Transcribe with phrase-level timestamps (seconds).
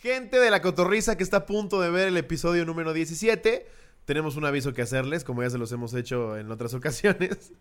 [0.00, 3.66] Gente de la cotorriza que está a punto de ver el episodio número 17,
[4.06, 7.52] tenemos un aviso que hacerles, como ya se los hemos hecho en otras ocasiones.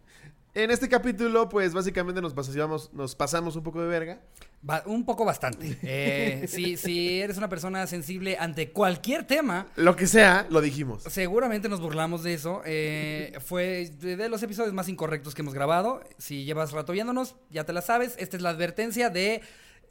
[0.53, 4.21] En este capítulo, pues básicamente nos pasamos, nos pasamos un poco de verga.
[4.61, 5.77] Ba- un poco bastante.
[5.83, 11.03] Eh, si, si eres una persona sensible ante cualquier tema, Lo que sea, lo dijimos.
[11.03, 12.61] seguramente nos burlamos de eso.
[12.65, 16.01] Eh, fue de de los episodios más incorrectos que hemos grabado.
[16.17, 18.15] Si llevas rato viéndonos, ya te la sabes.
[18.17, 19.41] Esta es la advertencia de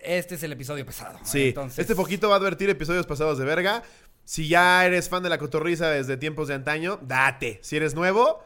[0.01, 1.19] este es el episodio pesado.
[1.25, 3.83] Sí, Entonces, este poquito va a advertir episodios pasados de verga.
[4.25, 7.59] Si ya eres fan de la cotorriza desde tiempos de antaño, date.
[7.63, 8.45] Si eres nuevo,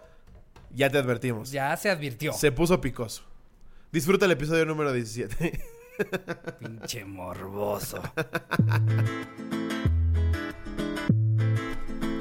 [0.71, 1.51] ya te advertimos.
[1.51, 2.33] ya se advirtió.
[2.33, 3.25] Se puso picoso.
[3.91, 5.61] Disfruta el episodio número 17.
[6.61, 8.01] Pinche morboso.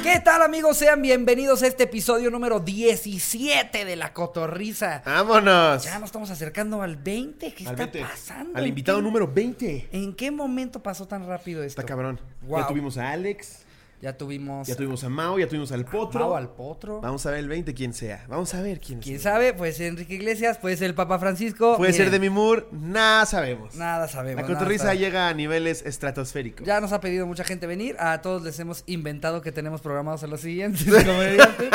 [0.03, 0.77] ¿Qué tal amigos?
[0.77, 5.03] Sean bienvenidos a este episodio número 17 de La Cotorriza.
[5.05, 5.83] ¡Vámonos!
[5.83, 7.53] Ya nos estamos acercando al 20.
[7.53, 8.01] ¿Qué Al está 20.
[8.01, 8.57] pasando?
[8.57, 9.89] Al ¿En invitado número 20.
[9.91, 11.81] ¿En qué momento pasó tan rápido esto?
[11.81, 12.19] Está cabrón.
[12.41, 12.61] Guau.
[12.63, 13.59] Ya tuvimos a Alex,
[14.01, 16.19] Ya tuvimos, ya tuvimos a Mao, ya tuvimos al Potro.
[16.21, 17.01] Mau al potro.
[17.01, 18.25] Vamos a ver el 20 quién sea.
[18.27, 19.33] Vamos a ver quién, ¿Quién sea.
[19.33, 19.53] sabe?
[19.53, 21.77] Puede ser Enrique Iglesias, puede ser el Papa Francisco.
[21.77, 23.75] Puede ser Demi Moore, nada sabemos.
[23.75, 24.41] Nada sabemos.
[24.41, 26.65] la cotorriza llega a niveles estratosféricos.
[26.65, 27.95] Ya nos ha pedido mucha gente venir.
[27.99, 31.69] A todos les hemos inventado que tenemos programados a los siguientes comediantes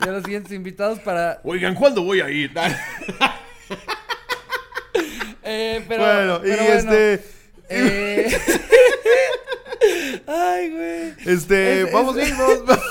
[0.00, 1.40] y a los siguientes invitados para.
[1.44, 2.50] Oigan, ¿cuándo voy a ir?
[5.50, 7.24] Eh, pero, bueno, y bueno, este.
[7.70, 8.28] eh,
[10.26, 11.14] Ay, güey.
[11.26, 12.84] Este, Es- vamos bien, vamos, vamos.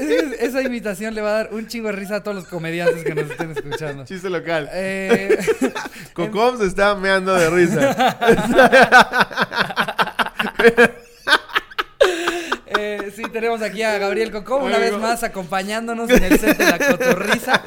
[0.00, 3.04] Es- Esa invitación le va a dar un chingo de risa a todos los comediantes
[3.04, 4.04] que nos estén escuchando.
[4.04, 4.68] Chiste local.
[4.72, 5.38] Eh,
[6.14, 8.18] Cocom se está meando de risa.
[12.78, 16.64] eh, sí, tenemos aquí a Gabriel Cocó una vez más acompañándonos en el set de
[16.64, 17.62] la cotorriza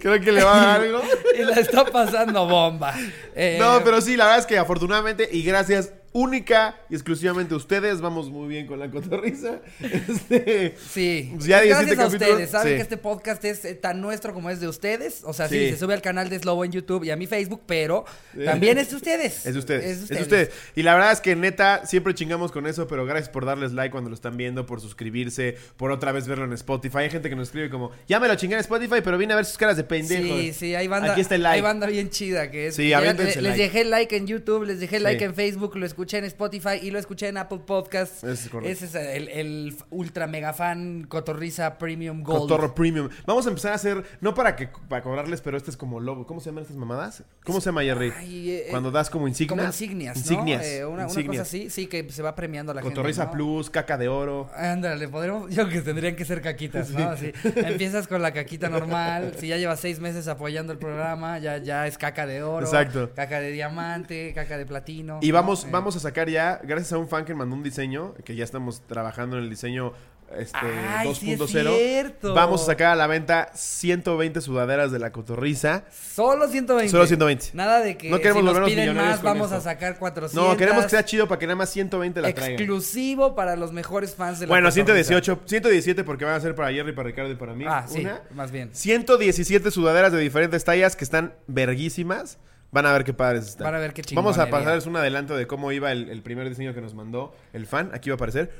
[0.00, 1.02] Creo que le va a dar algo.
[1.38, 2.94] y la está pasando bomba.
[3.34, 8.00] Eh, No, pero sí, la verdad es que afortunadamente y gracias única y exclusivamente ustedes,
[8.00, 9.60] vamos muy bien con la cotorriza.
[9.80, 12.50] Este, Sí, Pues ya 17 gracias a capítulos, ustedes.
[12.50, 12.76] Saben sí.
[12.76, 15.22] que este podcast es eh, tan nuestro como es de ustedes.
[15.24, 15.70] O sea, sí, Sí.
[15.70, 18.04] se sube al canal de Slobo en YouTube y a mi Facebook, pero
[18.44, 19.46] también es de ustedes.
[19.46, 19.84] Es de ustedes.
[19.84, 20.48] Es de de ustedes.
[20.48, 20.72] ustedes.
[20.76, 23.92] Y la verdad es que neta, siempre chingamos con eso, pero gracias por darles like
[23.92, 26.98] cuando lo están viendo, por suscribirse, por otra vez verlo en Spotify.
[26.98, 29.36] Hay gente que nos escribe como, ya me lo chingué en Spotify, pero vine a
[29.36, 30.38] ver sus caras de pendejos.
[30.40, 31.56] Sí, sí, hay banda, Aquí está el like.
[31.56, 32.76] hay banda bien chida que es.
[32.76, 33.56] Sí, ya les like.
[33.62, 36.98] dejé like en YouTube, les dejé like en Facebook, lo escuché en Spotify y lo
[36.98, 38.24] escuché en Apple Podcasts.
[38.24, 38.70] Es correcto.
[38.70, 42.40] Ese es el, el ultra mega fan Cotorriza Premium Gold.
[42.40, 43.10] Cotorro Premium.
[43.26, 46.26] Vamos a empezar a hacer, no para que para cobrarles, pero este es como logo.
[46.26, 47.22] ¿Cómo se llaman estas mamadas?
[47.44, 48.12] ¿Cómo se llama, Jerry?
[48.16, 49.56] Ay, eh, Cuando das como insignias.
[49.58, 50.20] Como insignias, ¿no?
[50.22, 50.64] Insignias.
[50.64, 51.30] Eh, una, una insignias.
[51.30, 53.36] cosa así, sí, que se va premiando a la Cotorriza gente.
[53.38, 53.44] ¿no?
[53.44, 54.48] Plus, caca de oro.
[54.56, 57.10] Ándale, podríamos, yo creo que tendrían que ser caquitas, ¿no?
[57.10, 61.58] Así, empiezas con la caquita normal, si ya llevas seis meses apoyando el programa, ya,
[61.58, 63.10] ya es caca de oro, Exacto.
[63.14, 65.18] caca de diamante, caca de platino.
[65.22, 65.34] Y ¿no?
[65.34, 68.36] vamos, Eh, vamos a sacar ya, gracias a un fan que mandó un diseño, que
[68.36, 69.94] ya estamos trabajando en el diseño
[70.36, 71.74] este, Ay, sí es 2.0.
[71.74, 72.34] cierto.
[72.34, 75.84] Vamos a sacar a la venta 120 sudaderas de la cotorriza.
[75.90, 76.90] Solo 120.
[76.90, 77.52] Solo 120.
[77.54, 79.56] Nada de que No queremos si nos piden millonarios más, vamos esto.
[79.56, 80.34] a sacar 400.
[80.34, 82.52] No, queremos que sea chido para que nada más 120 la traigan.
[82.60, 85.08] Exclusivo para los mejores fans de la Bueno, Cotorrisa.
[85.08, 87.64] 118, 117 porque van a ser para Jerry, para Ricardo y para mí.
[87.66, 88.20] Ah, sí, Una.
[88.34, 88.68] más bien.
[88.74, 92.38] 117 sudaderas de diferentes tallas que están verguísimas.
[92.70, 93.64] Van a ver qué padres están.
[93.64, 96.48] Van a ver qué Vamos a pasarles un adelanto de cómo iba el, el primer
[96.48, 97.90] diseño que nos mandó el fan.
[97.94, 98.52] Aquí va a aparecer.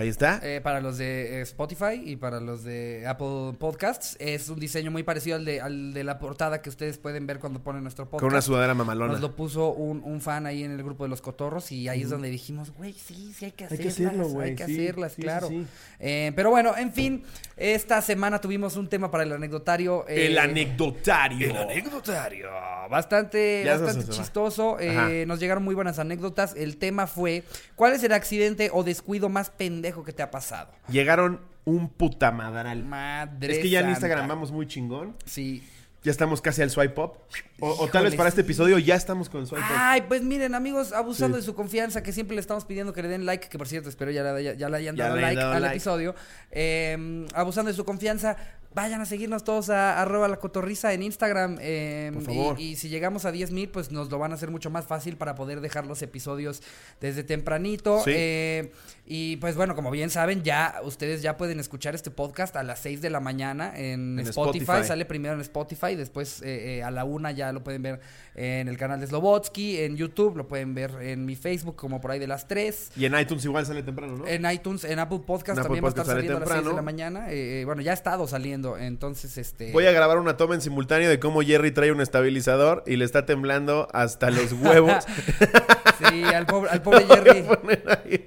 [0.00, 0.40] Ahí está.
[0.42, 4.16] Eh, para los de eh, Spotify y para los de Apple Podcasts.
[4.18, 7.38] Es un diseño muy parecido al de, al de la portada que ustedes pueden ver
[7.38, 8.20] cuando ponen nuestro podcast.
[8.22, 9.12] Con una sudadera mamalona.
[9.12, 12.00] Nos lo puso un, un fan ahí en el grupo de los cotorros y ahí
[12.02, 13.94] es donde dijimos, güey, sí, sí hay que Hay hacerlas.
[13.96, 15.48] que hacerlo, güey, Hay que sí, hacerlas, sí, claro.
[15.48, 15.66] sí.
[15.98, 17.22] Eh, pero bueno, en fin,
[17.58, 20.06] esta semana tuvimos un tema para el anecdotario.
[20.08, 21.50] eh, el anecdotario.
[21.50, 22.48] el anecdotario.
[22.90, 24.78] Bastante, Ya bastante chistoso.
[24.80, 26.54] eh, nos llegaron muy buenas anécdotas.
[26.56, 27.44] El tema fue:
[27.76, 30.70] ¿Cuál es el accidente o descuido más pendejo que te ha pasado?
[30.88, 32.84] Llegaron un putamadral.
[32.84, 33.52] Madre.
[33.54, 33.98] Es que ya en santa.
[33.98, 35.16] Instagram vamos muy chingón.
[35.26, 35.62] Sí.
[36.02, 37.12] Ya estamos casi al swipe up.
[37.60, 39.68] O, o tal vez para este episodio ya estamos con el swipe up.
[39.76, 41.42] Ay, pues miren, amigos, abusando Sí.
[41.42, 43.90] de su confianza, que siempre le estamos pidiendo que le den like, que por cierto,
[43.90, 45.76] espero ya, le- ya, ya le hayan Ya dado like dado al like.
[45.76, 46.14] episodio.
[46.52, 48.34] Eh, abusando de su confianza,
[48.74, 51.58] vayan a seguirnos todos a arroba la cotorriza en Instagram.
[51.60, 52.60] eh, Por favor.
[52.60, 54.86] Y, y si llegamos a 10 mil, pues nos lo van a hacer mucho más
[54.86, 56.62] fácil para poder dejar los episodios
[57.00, 58.00] desde tempranito.
[58.04, 58.12] Sí.
[58.14, 58.72] Eh,
[59.06, 62.78] y pues bueno, como bien saben, ya ustedes ya pueden escuchar este podcast a las
[62.78, 64.60] 6 de la mañana en, En Spotify.
[64.62, 64.86] Spotify.
[64.86, 68.00] Sale primero en Spotify, después eh, eh, a la una ya lo pueden ver
[68.36, 72.12] en el canal de Slobotsky, en YouTube, lo pueden ver en mi Facebook como por
[72.12, 72.92] ahí de las 3.
[72.96, 74.26] Y en iTunes igual sale temprano, ¿no?
[74.28, 76.48] En iTunes, en Apple Podcast En Apple también va a Podcast estar saliendo a las
[76.48, 76.76] 6 de temprano.
[76.76, 77.26] la mañana.
[77.30, 78.59] Eh, bueno, ya ha estado saliendo.
[78.60, 78.78] Viendo.
[78.78, 79.72] Entonces, este.
[79.72, 83.04] Voy a grabar una toma en simultáneo de cómo Jerry trae un estabilizador y le
[83.04, 85.04] está temblando hasta los huevos.
[86.10, 87.44] sí, al pobre, al pobre Jerry.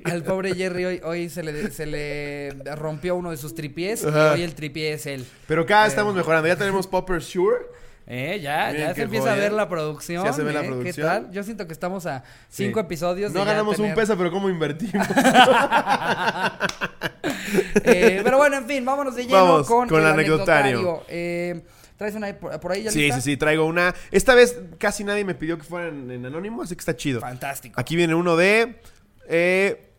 [0.06, 4.31] Al pobre Jerry hoy, hoy se, le, se le rompió uno de sus tripiés Ajá.
[4.31, 5.25] y hoy el tripié es él.
[5.47, 6.47] Pero acá estamos mejorando.
[6.47, 7.82] Ya tenemos Popper Sure.
[8.05, 10.25] Eh, ya, Miren ya se empieza a ver la producción.
[10.25, 11.07] Ya se ve la eh, ¿Qué producción.
[11.07, 11.31] tal?
[11.31, 12.65] Yo siento que estamos a Sí.
[12.65, 13.31] cinco episodios.
[13.33, 15.07] de No ganamos un peso, pero ¿cómo invertimos?
[17.85, 20.77] Eh, pero bueno, en fin, vámonos de lleno Vamos con, con el anecdotario.
[20.79, 21.05] anecdotario.
[21.09, 21.61] Eh,
[21.97, 23.15] ¿Traes una por, por ahí ya Sí, lista?
[23.21, 23.94] sí, sí, traigo una.
[24.11, 27.21] Esta vez casi nadie me pidió que fueran en anónimo, así que está chido.
[27.21, 27.79] Fantástico.
[27.79, 28.79] Aquí viene uno de
[29.29, 29.93] eh,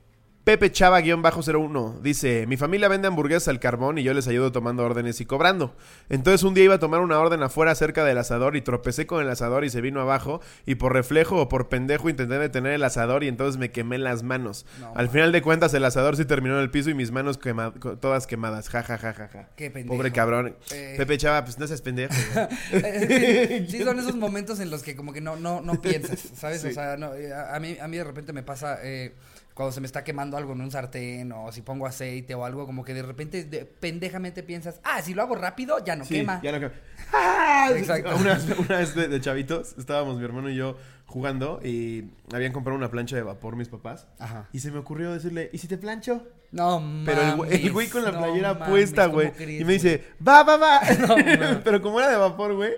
[0.45, 2.01] Pepe Chava-01.
[2.03, 5.75] Dice, mi familia vende hamburguesas al carbón y yo les ayudo tomando órdenes y cobrando.
[6.11, 9.23] Entonces un día iba a tomar una orden afuera cerca del asador y tropecé con
[9.23, 12.85] el asador y se vino abajo y por reflejo o por pendejo intenté detener el
[12.85, 14.67] asador y entonces me quemé las manos.
[14.81, 17.41] No, al final de cuentas el asador sí terminó en el piso y mis manos
[17.41, 18.69] quema- todas quemadas.
[18.69, 19.49] Ja, ja, ja, ja, ja.
[19.57, 19.97] Qué pendejo.
[19.97, 20.57] Pobre cabrón.
[20.73, 20.95] Eh.
[20.99, 22.13] Pepe Chava, pues no seas pendejo.
[23.69, 26.61] sí, son esos momentos en los que como que no, no, no piensas, ¿sabes?
[26.61, 26.69] Sí.
[26.69, 29.15] O sea, no, eh, a, a mí, a mí de repente me pasa eh,
[29.55, 32.67] cuando se me está quemando algo en un sartén o si pongo aceite o algo,
[32.67, 36.15] como que de repente de- pendejamente piensas, ah, si lo hago rápido, ya no Sí,
[36.17, 36.41] quema.
[36.43, 36.73] ya no quema.
[37.13, 37.69] ¡Ah!
[37.75, 38.17] Exacto.
[38.17, 42.53] Una, vez- una vez de, de chavitos, estábamos mi hermano y yo jugando y habían
[42.53, 44.09] comprado una plancha de vapor mis papás.
[44.19, 44.49] Ajá.
[44.53, 46.27] Y se me ocurrió decirle, ¿y si te plancho?
[46.51, 49.33] No Pero el, güey- el mames, güey con la no playera mames, puesta, ¿cómo güey.
[49.33, 50.81] crees, Y me dice, va, va, va.
[50.99, 51.15] No.
[51.65, 52.73] Pero como era de vapor, güey,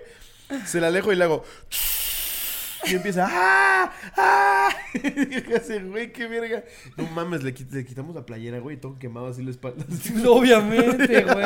[0.65, 1.43] se la alejo y le hago...
[2.85, 3.91] Y empieza, ¡ah!
[4.15, 4.69] ¡ah!
[5.03, 6.63] Y hace, güey, qué verga.
[6.95, 9.85] No mames, le, le quitamos la playera, güey, y todo quemado así la espalda.
[10.27, 11.45] Obviamente, güey.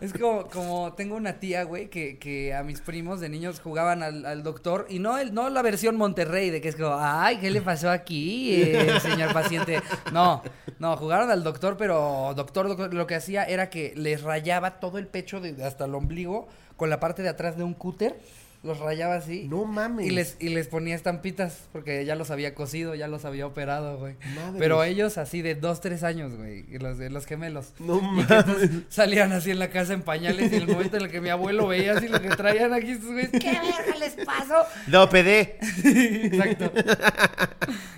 [0.00, 4.02] Es como, como tengo una tía, güey, que, que a mis primos de niños jugaban
[4.02, 7.38] al, al doctor y no el, no la versión Monterrey de que es como, ay,
[7.38, 9.80] ¿qué le pasó aquí, eh, señor paciente?
[10.12, 10.42] No,
[10.78, 14.98] no, jugaron al doctor, pero doctor, doctor, lo que hacía era que les rayaba todo
[14.98, 18.18] el pecho de- hasta el ombligo con la parte de atrás de un cúter.
[18.64, 19.46] Los rayaba así.
[19.48, 20.06] No mames.
[20.06, 23.98] Y les, y les ponía estampitas porque ya los había cosido, ya los había operado,
[23.98, 24.14] güey.
[24.34, 24.54] Madres.
[24.58, 26.64] Pero ellos así de dos, tres años, güey.
[26.70, 27.74] Y los, de los gemelos.
[27.78, 28.70] No Y mames.
[28.88, 31.28] salían así en la casa en pañales y en el momento en el que mi
[31.28, 34.64] abuelo veía así lo que traían aquí estos güeyes, ¿qué verga les pasó?
[34.86, 35.58] No, pedé.
[35.84, 36.72] Exacto.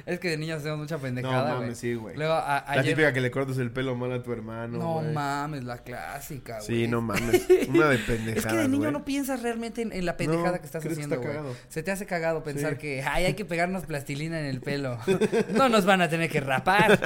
[0.06, 1.60] es que de niños hacemos mucha pendejada, No güey.
[1.62, 2.16] mames, sí, güey.
[2.16, 2.94] Luego a- La ayer...
[2.94, 4.78] típica que le cortas el pelo mal a tu hermano.
[4.78, 6.66] No mames, la clásica, güey.
[6.66, 7.46] Sí, no mames.
[7.68, 8.36] Una de pendejadas.
[8.46, 11.20] Es que de niño no piensas realmente en, en la pendejada Que estás que haciendo,
[11.20, 11.36] güey.
[11.68, 12.78] Se te hace cagado pensar Sí.
[12.78, 14.98] que, ay, hay que pegarnos plastilina en el pelo.
[15.54, 16.98] no nos van a tener que rapar.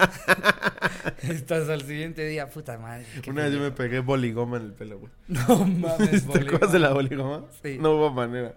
[1.23, 3.05] Estás al siguiente día, puta madre.
[3.29, 5.13] Una vez yo me pegué boligoma en el pelo, güey.
[5.49, 7.45] No mames, ¿Te acuerdas de la boligoma?
[7.63, 7.79] Sí.
[7.81, 8.53] No hubo manera.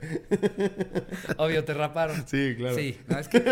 [1.38, 2.24] Obvio, te raparon.
[2.28, 2.76] Sí, claro.
[2.76, 3.44] Sí, no, es que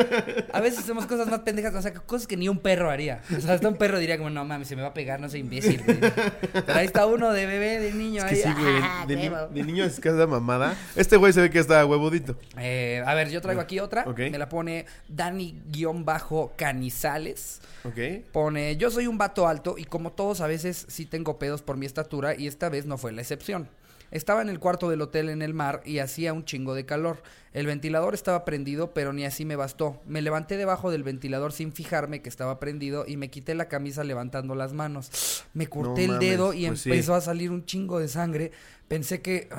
[0.52, 3.22] a veces hacemos cosas más pendejas, o sea, cosas que ni un perro haría.
[3.36, 5.30] O sea, hasta un perro diría como, no mames, se me va a pegar, no
[5.30, 5.84] soy imbécil.
[5.84, 6.00] güey".
[6.00, 8.54] Pero ahí está uno de bebé, de niño, Es que ahí.
[8.56, 8.76] sí, güey.
[8.82, 10.76] ¡ah, De, ni- de niño es que es la mamada.
[10.96, 12.38] Este güey se ve que está huevudito.
[12.57, 14.06] Eh, a ver, yo traigo aquí otra.
[14.06, 17.62] Me la pone Dani-Canizales.
[17.83, 17.98] ¿Ok?
[18.31, 21.78] Pone, yo soy un vato alto y como todos a veces sí tengo pedos por
[21.78, 23.69] mi estatura y esta vez no fue la excepción.
[24.12, 27.24] Estaba en el cuarto del hotel en el mar y hacía un chingo de calor.
[27.54, 30.01] El ventilador estaba prendido, pero ni así me bastó.
[30.06, 34.04] Me levanté debajo del ventilador sin fijarme que estaba prendido y me quité la camisa
[34.04, 35.45] levantando las manos.
[35.54, 36.89] Me corté No el dedo y pues sí.
[36.89, 38.51] empezó a salir un chingo de sangre.
[38.92, 39.48] Pensé que...
[39.50, 39.56] Se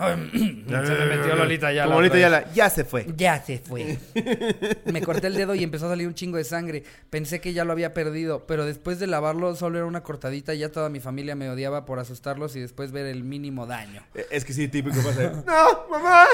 [0.94, 1.84] me metió Lolita ya.
[1.84, 3.06] Como Lolita Yala, ya se fue.
[3.16, 3.96] Ya se fue.
[4.84, 6.84] Me corté el dedo y empezó a salir un chingo de sangre.
[7.08, 10.58] Pensé que ya lo había perdido, pero después de lavarlo solo era una cortadita y
[10.58, 14.02] ya toda mi familia me odiaba por asustarlos y después ver el mínimo daño.
[14.14, 15.30] Eh, Es que sí, típico pasa.
[15.46, 16.26] No, mamá,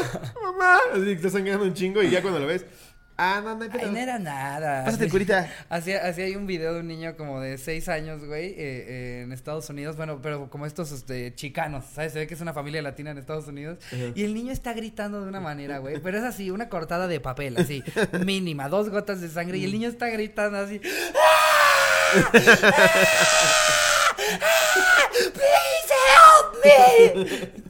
[0.42, 0.78] mamá.
[0.92, 2.64] Así que estás sangrando un chingo y ya cuando lo ves.
[3.20, 4.84] Ah, no, no hay Ay, no era nada.
[4.84, 5.52] Pásate, curita.
[5.68, 9.20] Así, así hay un video de un niño como de seis años, güey, eh, eh,
[9.24, 9.96] en Estados Unidos.
[9.96, 12.12] Bueno, pero como estos este, chicanos, ¿sabes?
[12.12, 13.78] Se ve que es una familia latina en Estados Unidos.
[14.14, 15.98] Y el niño está gritando de una manera, güey.
[16.00, 17.82] Pero es así, una cortada de papel, así,
[18.24, 19.58] mínima, dos gotas de sangre.
[19.58, 20.80] Y el niño está gritando así.
[22.30, 22.48] ¡Please
[25.20, 25.48] help me!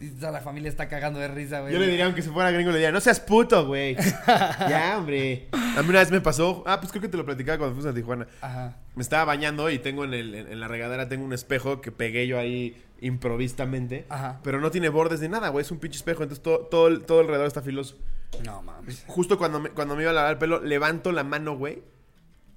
[0.01, 1.73] Y toda la familia está cagando de risa, güey.
[1.73, 3.97] Yo le diría, aunque se fuera gringo, le diría, no seas puto, güey.
[4.27, 5.49] ya, hombre.
[5.53, 6.63] A mí una vez me pasó.
[6.67, 8.27] Ah, pues creo que te lo platicaba cuando fuimos a Tijuana.
[8.41, 8.77] Ajá.
[8.95, 11.93] Me estaba bañando y tengo en, el, en, en la regadera tengo un espejo que
[11.93, 14.07] pegué yo ahí improvistamente.
[14.09, 14.41] Ajá.
[14.43, 15.63] Pero no tiene bordes ni nada, güey.
[15.65, 16.23] Es un pinche espejo.
[16.23, 17.97] Entonces todo, todo, el- todo alrededor está filoso.
[18.45, 19.05] No mames.
[19.07, 21.83] Justo cuando me, cuando me iba a lavar el pelo, levanto la mano, güey.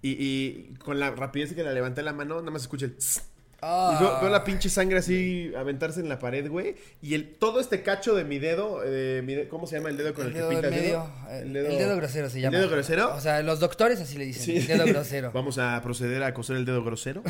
[0.01, 2.97] Y, y con la rapidez que la levanté la mano, nada más escuché el...
[2.97, 3.23] tss.
[3.63, 6.75] Y veo, veo la pinche sangre así aventarse en la pared, güey.
[7.01, 9.98] Y el, todo este cacho de mi dedo, eh, mi de- ¿cómo se llama el
[9.98, 11.08] dedo con el, El dedo que pintas del medio.
[11.27, 11.39] dedo?
[11.41, 12.58] El, el dedo grosero se ¿El llama.
[12.58, 13.13] dedo grosero?
[13.15, 14.58] O sea, los doctores así le dicen.
[14.58, 15.32] El dedo grosero.
[15.36, 17.22] Vamos a proceder a coser el dedo grosero.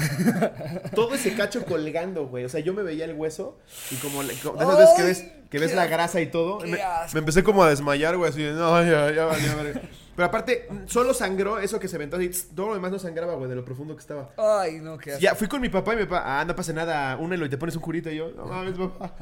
[0.95, 2.45] Todo ese cacho colgando, güey.
[2.45, 3.57] O sea, yo me veía el hueso
[3.91, 6.59] y como, le- como de esas veces que ves, que ves la grasa y todo.
[6.61, 6.79] Me,
[7.13, 9.81] empecé como a desmayar, güey, así de, no, ya, ya valió, verga".
[10.15, 13.49] Pero aparte, solo sangró eso que se aventó tss, Todo lo demás no sangraba, güey,
[13.49, 14.31] de lo profundo que estaba.
[14.37, 15.21] Ay, no, qué asco.
[15.21, 17.57] Ya, fui con mi papá y mi papá, ah, no pasa nada, únelo y te
[17.57, 18.09] pones un curito.
[18.09, 19.15] Y yo, no mames, papá.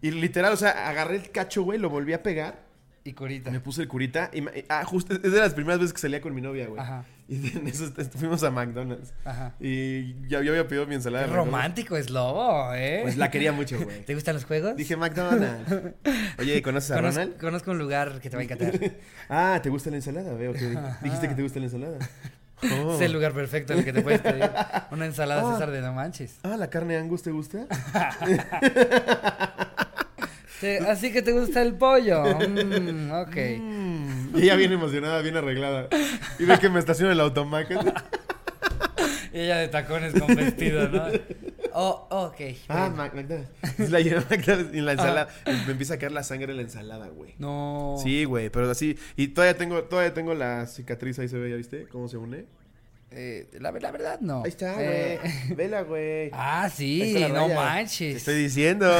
[0.00, 2.65] Y literal, o sea, agarré el cacho, güey, lo volví a pegar.
[3.06, 3.50] Y curita.
[3.52, 6.34] Me puse el curita y, ah, justo, es de las primeras veces que salía con
[6.34, 6.80] mi novia, güey.
[6.80, 7.04] Ajá.
[7.28, 9.12] Y en eso est- fuimos a McDonald's.
[9.24, 9.54] Ajá.
[9.60, 11.24] Y ya yo había pedido mi ensalada.
[11.24, 11.52] Qué de McDonald's.
[11.60, 13.00] romántico es lobo, ¿eh?
[13.02, 14.04] Pues la quería mucho, güey.
[14.04, 14.76] ¿Te gustan los juegos?
[14.76, 15.72] Dije McDonald's.
[16.38, 17.36] Oye, ¿conoces a Ronald?
[17.38, 18.72] conozco un lugar que te va a encantar.
[19.28, 20.32] Ah, ¿te gusta la ensalada?
[20.34, 21.98] Veo que dijiste que te gusta la ensalada.
[22.82, 22.94] Oh.
[22.96, 24.48] Es el lugar perfecto en el que te puedes pedir
[24.90, 25.52] una ensalada Ah.
[25.54, 26.38] César de no manches.
[26.42, 27.66] Ah, ¿la carne Angus te gusta?
[30.88, 32.24] Así que te gusta el pollo.
[32.24, 33.36] Mm, ok.
[33.60, 34.36] Mm.
[34.38, 35.88] Y ella bien emocionada, bien arreglada.
[36.38, 37.80] Y ve que me estaciona el automático.
[39.32, 41.04] Y ella de tacones con vestido, ¿no?
[41.74, 42.40] Oh, ok.
[42.68, 42.90] Ah.
[42.94, 43.50] Mac- McDonald's.
[43.90, 45.28] La McDonald's y en la ensalada.
[45.66, 47.34] Me empieza a caer la sangre en la ensalada, güey.
[47.38, 47.96] No.
[48.02, 48.96] Sí, güey, pero así.
[49.14, 51.86] Y todavía tengo, todavía tengo la cicatriz ahí se ve, ¿ya viste?
[51.92, 52.46] ¿Cómo se une?
[53.12, 54.42] Eh, la, la verdad, no.
[54.44, 55.54] Ahí está, Eh, güey.
[55.56, 56.30] Vela, güey.
[56.34, 57.54] ah, sí, no raya.
[57.54, 58.12] manches.
[58.12, 58.92] Te estoy diciendo.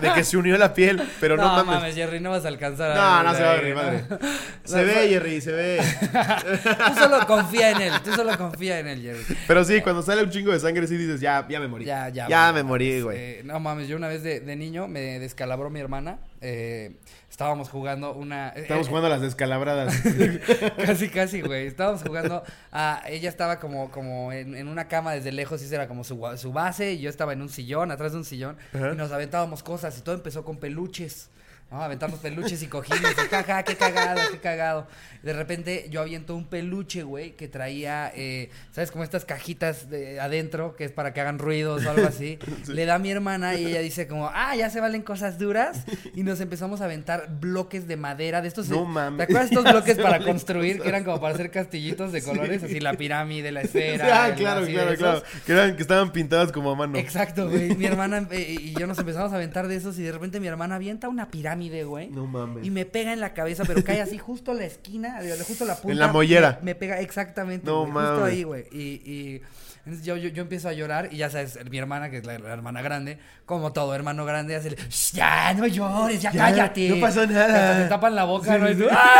[0.00, 1.94] De que se unió la piel, pero no, no mames.
[1.94, 3.82] Jerry, no vas a alcanzar a No, no ver se va a ver, ¿no?
[3.82, 4.04] madre.
[4.64, 5.80] Se No, ve, Jerry, se ve.
[6.86, 9.36] Tú solo confía en él, tú solo confía en él, Jerry.
[9.48, 11.84] Pero sí, cuando sale un chingo de sangre, sí dices, ya, ya me morí.
[11.86, 12.28] Ya, ya.
[12.28, 13.18] Ya me morí, güey.
[13.18, 16.18] Eh, no mames, yo una vez de, de niño me descalabró mi hermana.
[16.40, 16.96] eh,
[17.40, 18.50] estábamos jugando una.
[18.50, 19.94] eh, Estamos eh, jugando a las descalabradas.
[20.84, 21.66] Casi, casi, güey.
[21.68, 22.42] Estábamos jugando.
[22.70, 26.04] A, ella estaba como, como en, en una cama desde lejos, y esa era como
[26.04, 26.92] su, su base.
[26.92, 28.58] Y yo estaba en un sillón, atrás de un sillón.
[28.74, 28.92] Ajá.
[28.92, 29.96] Y nos aventábamos cosas.
[29.98, 31.30] Y todo empezó con peluches.
[31.70, 31.82] ¿No?
[31.82, 33.12] Aventamos peluches y cojines.
[33.12, 34.86] Y jaja, qué cagado, qué cagado.
[35.22, 38.90] De repente yo aviento un peluche, güey, que traía, eh, ¿sabes?
[38.90, 42.38] Como estas cajitas de adentro, que es para que hagan ruidos o algo así.
[42.68, 45.84] Le da a mi hermana y ella dice como, ah, ya se valen cosas duras.
[46.14, 48.68] Y nos empezamos a aventar bloques de madera de estos.
[48.68, 49.18] No eh, mames.
[49.18, 52.12] ¿Te acuerdas de estos bloques para valen construir cosas que eran como para hacer castillitos
[52.12, 52.62] de colores?
[52.62, 54.24] Así la pirámide, la esfera.
[54.24, 55.22] ah, el- claro, así claro, claro.
[55.46, 56.96] Que, eran, que estaban pintadas como a mano.
[56.98, 57.76] Exacto, güey.
[57.76, 60.46] Mi hermana eh, y yo nos empezamos a aventar de esos y de repente mi
[60.46, 62.08] hermana avienta una pirámide, güey.
[62.10, 62.64] No mames.
[62.64, 65.92] Y me pega en la cabeza, pero cae así justo la esquina, justo la punta.
[65.92, 66.58] En la mollera.
[66.62, 68.32] Me, me pega exactamente, No güey, justo mames.
[68.32, 68.64] ahí, güey.
[68.72, 69.42] Y, y
[69.84, 72.38] entonces yo, yo, yo empiezo a llorar y ya sabes, mi hermana, que es la,
[72.38, 76.40] la hermana grande, como todo hermano grande, hace el, "Shh, ya, no llores, ya, Ya,
[76.44, 76.88] cállate.
[76.90, 77.70] no pasó nada.
[77.72, 78.66] Hasta te tapan la boca, Sí, ¿no?
[78.68, 78.82] sí, Y sí.
[78.82, 79.16] tú, ¡Ah!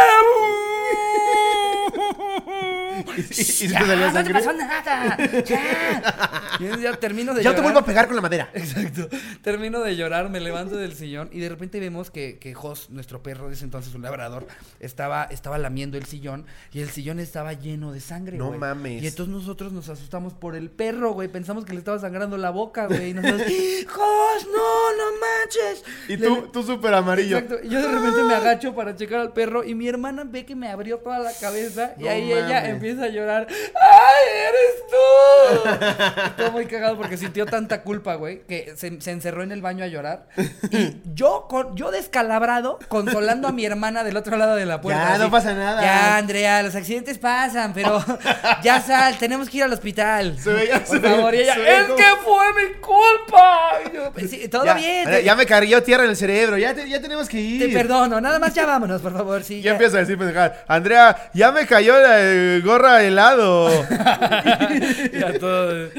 [3.17, 5.17] ¿Y, y si te salía no te pasó nada.
[5.45, 6.37] Ya.
[6.61, 7.63] Y entonces ya termino de Ya te llorar.
[7.63, 8.51] vuelvo a pegar con la madera.
[8.53, 9.09] Exacto.
[9.41, 13.23] Termino de llorar, me levanto del sillón y de repente vemos que, que Jos, nuestro
[13.23, 14.47] perro de ese entonces, un labrador,
[14.79, 18.59] estaba, estaba lamiendo el sillón y el sillón estaba lleno de sangre, No güey.
[18.59, 19.03] mames.
[19.03, 21.29] Y entonces nosotros nos asustamos por el perro, güey.
[21.29, 23.11] Pensamos que le estaba sangrando la boca, güey.
[23.11, 23.43] Y nosotros,
[23.89, 25.85] Jos, no, no manches.
[26.09, 27.39] Y Le- tú, tú súper amarillo.
[27.39, 27.65] Exacto.
[27.65, 30.55] Y yo de repente me agacho para checar al perro y mi hermana ve que
[30.55, 32.69] me abrió toda la cabeza y ahí ella.
[32.81, 33.47] Empieza a llorar.
[33.51, 36.25] ¡Ay, eres tú!
[36.27, 39.85] Estuvo muy cagado porque sintió tanta culpa, güey, que se, se encerró en el baño
[39.85, 40.27] a llorar.
[40.71, 45.03] Y yo, con, yo descalabrado, consolando a mi hermana del otro lado de la puerta.
[45.03, 45.83] Ya, así, no pasa nada.
[45.83, 48.03] Ya, Andrea, los accidentes pasan, pero
[48.63, 50.39] ya sal, tenemos que ir al hospital.
[50.39, 53.71] Se veía- se Por favor, y veía- ella, se es como- que fue mi culpa.
[53.93, 55.05] Yo, "Pues sí, todo ya, bien.
[55.09, 56.57] Te- Ya me cargué tierra en el cerebro.
[56.59, 57.67] Ya, te- ya tenemos que ir.
[57.67, 59.61] te perdono, nada más ya vámonos, por favor, sí.
[59.63, 60.19] Ya empieza a decir.
[60.69, 63.69] Andrea, ya me cayó eh, gorra helado.
[65.13, 65.91] Ya todo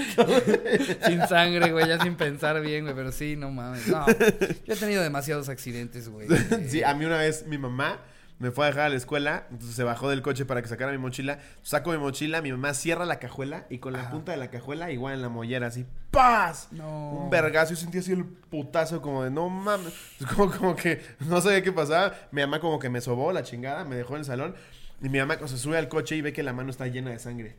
[1.06, 3.88] sin sangre, güey, ya sin pensar bien, güey, pero sí, no mames.
[3.88, 6.28] No, yo he tenido demasiados accidentes, güey.
[6.68, 8.00] sí, a mí una vez mi mamá
[8.40, 10.92] me fue a dejar a la escuela, entonces se bajó del coche para que sacara
[10.92, 11.40] mi mochila.
[11.62, 14.92] Saco mi mochila, mi mamá cierra la cajuela y con la punta de la cajuela
[14.92, 16.70] igual en la mollera, así, ¡paz!
[16.72, 17.12] No.
[17.12, 19.94] Un vergazo, yo sentí así el putazo como de no mames.
[20.20, 22.14] Es Como, como que no sabía qué pasaba.
[22.32, 24.56] Mi mamá como que me sobó la chingada, me dejó en el salón.
[25.02, 27.20] Y mi mamá se sube al coche y ve que la mano está llena de
[27.20, 27.56] sangre.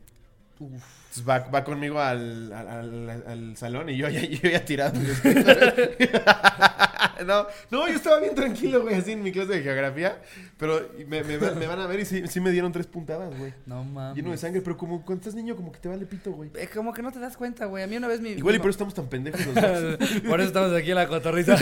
[1.14, 2.69] Entonces va, va conmigo al, al,
[3.11, 4.99] al- al salón y yo ya, yo ya tirado.
[7.26, 10.23] no, no, yo estaba bien tranquilo, güey, así en mi clase de geografía.
[10.57, 13.52] Pero me, me- me van a ver y sí, sí me dieron tres puntadas, güey.
[13.66, 14.16] No mames.
[14.16, 16.50] Lleno de sangre, pero como cuando estás niño, como que te vale pito, güey.
[16.54, 17.85] Es como que no te das cuenta, güey.
[17.85, 18.31] A mí una vez mi.
[18.31, 19.62] Igual y por eso estamos tan pendejos los dos.
[20.26, 21.57] Por eso estamos aquí en la cotorrisa.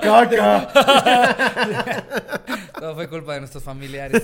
[0.00, 0.68] ¡Caca!
[2.78, 4.22] Todo fue culpa de nuestros familiares.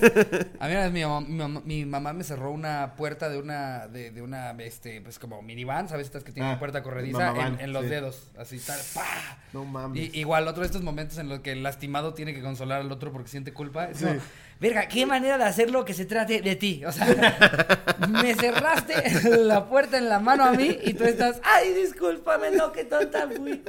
[0.58, 3.38] A mí una vez mi mamá, mi mamá, mi mamá me cerró una puerta de
[3.38, 3.55] una,
[3.88, 6.06] de, de una, este, pues como minivan, ¿sabes?
[6.06, 7.88] Estas que tienen Ah, puerta corrediza en, en los sí.
[7.90, 8.30] dedos.
[8.38, 9.38] Así tal, ¡pa!
[9.52, 10.14] No mames.
[10.14, 12.90] Y, igual, otro de estos momentos en los que el lastimado tiene que consolar al
[12.92, 13.86] otro porque siente culpa.
[13.90, 14.04] Es Sí.
[14.04, 14.20] como,
[14.60, 16.84] verga, qué manera de hacerlo que se trate de ti.
[16.84, 17.06] O sea,
[18.08, 22.72] me cerraste la puerta en la mano a mí y tú estás, ay, discúlpame, no,
[22.72, 23.62] qué tonta fui.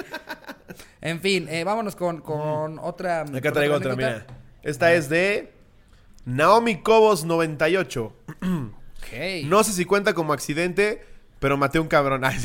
[1.02, 3.22] En fin, eh, vámonos con, con otra.
[3.22, 4.26] Acá traigo otra, mira.
[4.64, 5.54] Esta es de
[6.26, 8.14] Naomi Cobos 98.
[9.46, 11.04] No sé si cuenta como accidente,
[11.40, 12.24] pero maté un cabrón.
[12.26, 12.38] Ay,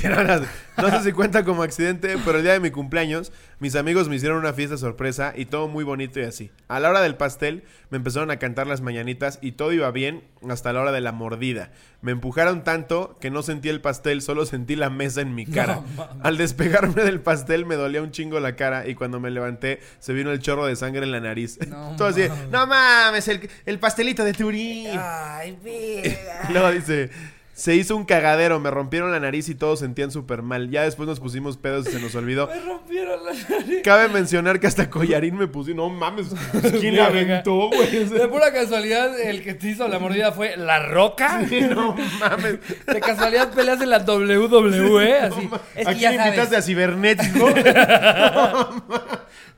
[0.77, 4.17] no, sé si cuenta como accidente, pero el día de mi cumpleaños, mis amigos me
[4.17, 6.51] hicieron una fiesta sorpresa y todo muy bonito y así.
[6.69, 10.25] A la hora del pastel, me empezaron a cantar las mañanitas y todo iba bien
[10.49, 11.71] hasta la hora de la mordida.
[12.01, 15.83] Me empujaron tanto que no sentí el pastel, solo sentí la mesa en mi cara.
[16.23, 20.13] Al despegarme del pastel me dolía un chingo la cara y cuando me levanté se
[20.13, 21.59] vino el chorro de sangre en la nariz.
[21.69, 24.99] No todo así, no mames, el, el pastelito de Turín.
[24.99, 26.49] Ay, verga.
[26.51, 27.11] Luego dice,
[27.55, 30.71] se hizo un cagadero, me rompieron la nariz y todos sentían súper mal.
[30.71, 32.47] Ya después nos pusimos pedos y se nos olvidó.
[32.55, 33.83] Me rompieron la nariz.
[33.85, 35.75] Cabe mencionar que hasta collarín me puse.
[35.75, 36.29] No mames,
[36.81, 38.05] ¿quién la aventó, güey?
[38.07, 41.41] De pura casualidad, el que te hizo la mordida fue La Roca.
[41.75, 42.59] no mames.
[42.87, 45.51] De casualidad peleas en la WWE, así.
[45.77, 46.59] Es que Aquí ya invitaste sabes.
[46.59, 47.49] a cibernético.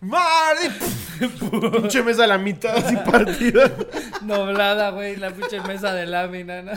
[0.00, 0.68] Mardi.
[1.78, 3.70] Pinche mesa a la mitad así partida.
[4.22, 6.72] Doblada, güey, la pinche mesa de lámina, ¿no?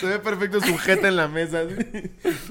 [0.00, 1.60] Se ve perfecto sujeta en la mesa.
[1.60, 1.74] así.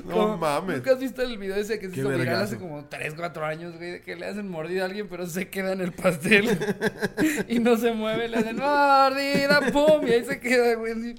[0.05, 0.77] No Como- mames.
[0.77, 3.75] ¿Nunca has visto el video ese que se hizo viral hace como 3, 4 años,
[3.77, 4.01] güey?
[4.01, 6.57] Que le hacen mordida a alguien, pero se queda en el pastel.
[7.47, 11.15] y no se mueve, le hacen mordida, pum, y ahí se queda, güey.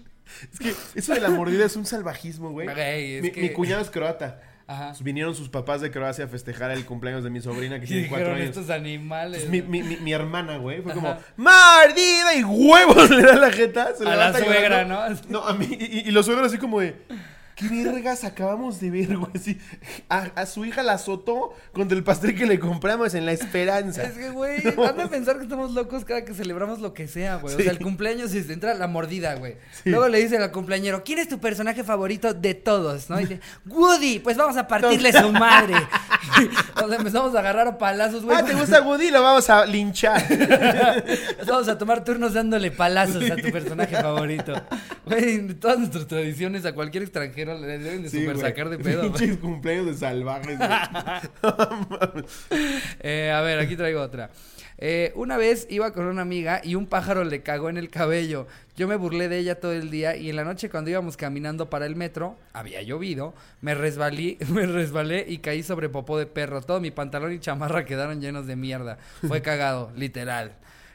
[0.53, 2.67] Es que eso de la mordida es un salvajismo, güey.
[2.69, 4.41] Güey, es Mi, que- mi cuñado es croata.
[4.69, 4.93] Ajá.
[5.01, 8.35] Vinieron sus papás de Croacia a festejar el cumpleaños de mi sobrina que tiene cuatro
[8.35, 8.51] años.
[8.51, 9.45] estos animales.
[9.45, 11.17] Entonces, mi, mi, mi, mi hermana, güey, fue como.
[11.37, 12.35] ¡Mardida!
[12.37, 13.95] Y huevos le da la jeta.
[13.97, 14.85] Se A la suegra.
[14.85, 15.01] ¿no?
[15.29, 15.67] No, a mí.
[15.71, 16.97] Y, y los suegros así como de,
[17.59, 19.33] ¿qué vergas acabamos de ver, güey?
[19.35, 19.59] Así,
[20.09, 24.05] a, a su hija la azotó contra el pastel que le compramos en La Esperanza.
[24.05, 27.37] Es que, güey, han de pensar que estamos locos cada que celebramos lo que sea,
[27.37, 27.55] güey.
[27.55, 29.57] O sea, el cumpleaños y se entra la mordida, güey.
[29.85, 33.11] Luego le dice al cumpleañero, ¿quién es tu personaje favorito de todos?
[33.11, 33.19] ¿No?
[33.19, 35.75] Y dice, Woody, pues vamos a partirle su madre.
[36.81, 38.37] Nos empezamos a agarrar a palazos, güey.
[38.37, 39.11] Ah, ¿te gusta Woody?
[39.11, 40.25] Lo vamos a linchar.
[41.38, 44.55] Nos vamos a tomar turnos dándole palazos a tu personaje favorito.
[45.07, 49.02] Güey, todas nuestras tradiciones a cualquier extranjero le deben de Sí, super sacar de pedo.
[49.12, 50.58] Pinches cumpleaños de salvajes.
[53.00, 54.30] Eh, a ver, aquí traigo otra.
[54.80, 58.47] Eh, una vez iba con una amiga y un pájaro le cagó en el cabello.
[58.76, 61.69] Yo me burlé de ella todo el día y en la noche cuando íbamos caminando
[61.69, 66.61] para el metro, había llovido, me resbalí, me resbalé y caí sobre popó de perro.
[66.63, 68.99] Todo mi pantalón y chamarra quedaron llenos de mierda.
[69.26, 70.52] Fue cagado, literal.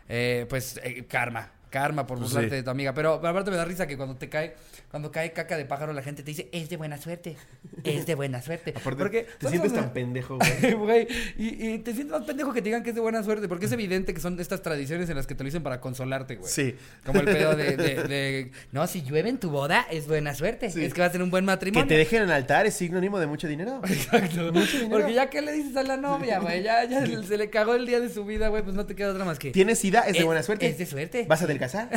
[0.07, 1.49] Eh, pues eh, karma.
[1.69, 2.55] Karma por Pues burlarte sí.
[2.57, 2.93] de tu amiga.
[2.93, 4.53] Pero aparte me da risa que cuando te cae,
[4.93, 7.35] cuando cae caca de pájaro, la gente te dice, es de buena suerte.
[7.83, 8.73] Es de buena suerte.
[8.77, 10.73] Aparte, Porque te sientes una- tan pendejo, güey.
[10.75, 13.47] Güey, y, y te sientes más pendejo que te digan que es de buena suerte,
[13.47, 16.35] porque es evidente que son estas tradiciones en las que te lo dicen para consolarte,
[16.35, 16.47] güey.
[16.51, 16.75] Sí.
[17.03, 20.69] Como el pedo de, de, de, no, si llueve en tu boda es buena suerte,
[20.69, 20.85] Sí.
[20.85, 21.87] es que va a ser un buen Que matrimonio.
[21.87, 23.81] te dejen en el altar es sinónimo de mucho dinero.
[23.87, 24.53] Exacto.
[24.53, 24.91] Mucho dinero.
[24.91, 27.87] Porque ya que le dices a la novia, güey, ya, ya se le cagó el
[27.87, 29.49] día de su vida, güey, pues no te queda otra más que.
[29.49, 30.01] ¿Tienes sida?
[30.01, 30.67] Es de buena suerte.
[30.67, 31.25] Es de suerte.
[31.27, 31.89] ¿Vas a adelgazar?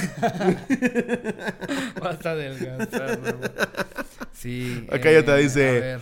[2.00, 2.85] Basta adelgazar, güey.
[4.32, 4.86] Sí.
[4.92, 5.98] Acá ya te eh, dice-.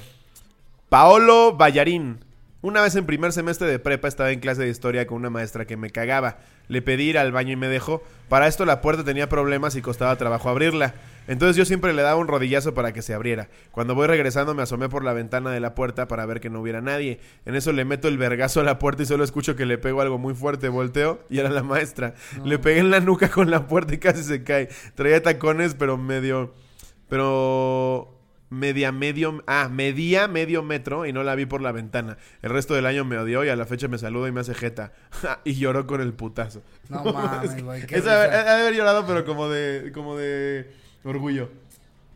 [0.88, 2.18] Paolo Ballarín.
[2.62, 5.66] Una vez en primer semestre de prepa estaba en clase de historia con una maestra
[5.66, 6.38] que me cagaba.
[6.68, 8.02] Le pedí ir al baño y me dejó.
[8.28, 10.94] Para esto la puerta tenía problemas y costaba trabajo abrirla.
[11.26, 13.48] Entonces yo siempre le daba un rodillazo para que se abriera.
[13.70, 16.60] Cuando voy regresando me asomé por la ventana de la puerta para ver que no
[16.60, 17.20] hubiera nadie.
[17.44, 20.00] En eso le meto el vergazo a la puerta y solo escucho que le pego
[20.00, 20.68] algo muy fuerte.
[20.68, 22.14] Volteo y era la maestra.
[22.44, 24.68] Le pegué en la nuca con la puerta y casi se cae.
[24.94, 26.54] Traía tacones pero medio...
[27.08, 28.10] Pero
[28.50, 32.74] media medio ah medía medio metro y no la vi por la ventana el resto
[32.74, 34.92] del año me odió y a la fecha me saluda y me hace jeta
[35.44, 37.82] y lloró con el putazo No mames, güey.
[37.82, 40.70] ha de haber llorado pero como de como de
[41.02, 41.50] orgullo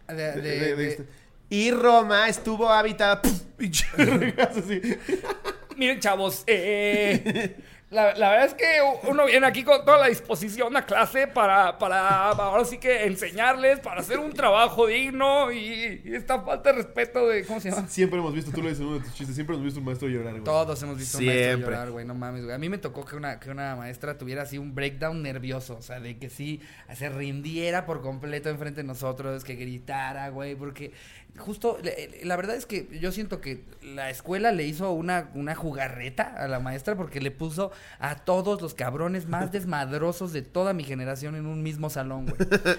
[0.06, 1.02] De- De- de- de- de de- esto.
[1.50, 3.20] y Roma estuvo habitada.
[5.76, 7.56] Miren, chavos, eh,
[7.90, 11.78] la, la verdad es que uno viene aquí con toda la disposición a clase para,
[11.78, 16.76] para ahora sí que enseñarles, para hacer un trabajo digno y, y esta falta de
[16.82, 17.88] respeto de, ¿cómo se llama?
[17.88, 19.86] siempre hemos visto tú lo dices en uno de tus chistes siempre hemos visto un
[19.86, 20.44] maestro llorar güey.
[20.44, 21.70] Todos hemos visto a un maestro Siempre.
[21.74, 22.54] llorar, güey, no mames, güey.
[22.54, 25.82] A mí me tocó que una, que una maestra tuviera así un breakdown nervioso, o
[25.82, 26.60] sea, de que sí
[26.94, 30.92] se rindiera por completo enfrente de nosotros, que gritara, güey, porque
[31.38, 31.78] justo,
[32.22, 36.46] la verdad es que yo siento que la escuela le hizo una, una jugarreta a
[36.48, 41.34] la maestra porque le puso a todos los cabrones más desmadrosos de toda mi generación
[41.36, 42.36] en un mismo salón, güey.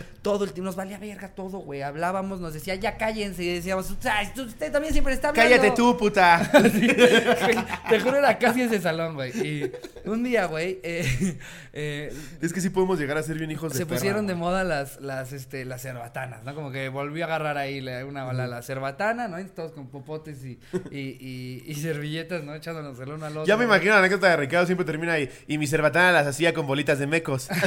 [0.22, 1.82] Todo el tiempo nos valía verga todo, güey.
[1.82, 3.44] Hablábamos, nos decía, ya cállense.
[3.44, 5.50] Y decíamos, "Ay, tú- usted también siempre está hablando.
[5.56, 6.50] Cállate tú, puta.
[6.70, 6.88] Sí,
[7.90, 9.32] te juro, era casi ese salón, güey.
[9.40, 9.72] Y
[10.06, 11.38] un día, güey, eh,
[11.74, 14.36] eh, es que sí podemos llegar a ser bien hijos de se perra, pusieron de
[14.36, 16.54] moda las, las, este, las cerbatanas, ¿no?
[16.54, 19.40] Como que volvió a agarrar ahí una, la, la cerbatana, ¿no?
[19.40, 20.60] Y todos con popotes y,
[20.92, 22.54] y, y, y servilletas, ¿no?
[22.56, 23.46] Echándonos el uno al otro.
[23.46, 25.30] Ya me imagino la anécdota de Ricardo siempre termina ahí.
[25.48, 27.48] Y mi cerbatana las hacía con bolitas de mecos.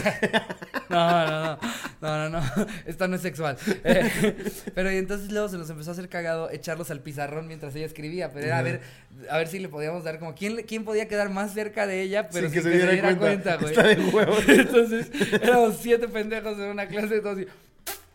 [0.88, 1.59] No, no, no,
[2.03, 3.57] no, no, no, esta no es sexual.
[3.83, 4.37] Eh,
[4.75, 7.87] pero y entonces luego se nos empezó a hacer cagado echarlos al pizarrón mientras ella
[7.87, 8.83] escribía, pero era a ver,
[9.31, 12.29] a ver si le podíamos dar como quién, quién podía quedar más cerca de ella,
[12.29, 13.57] pero Sin sin que se diera cuenta.
[13.57, 13.75] güey.
[14.49, 17.47] Entonces éramos siete pendejos en una clase, todos así.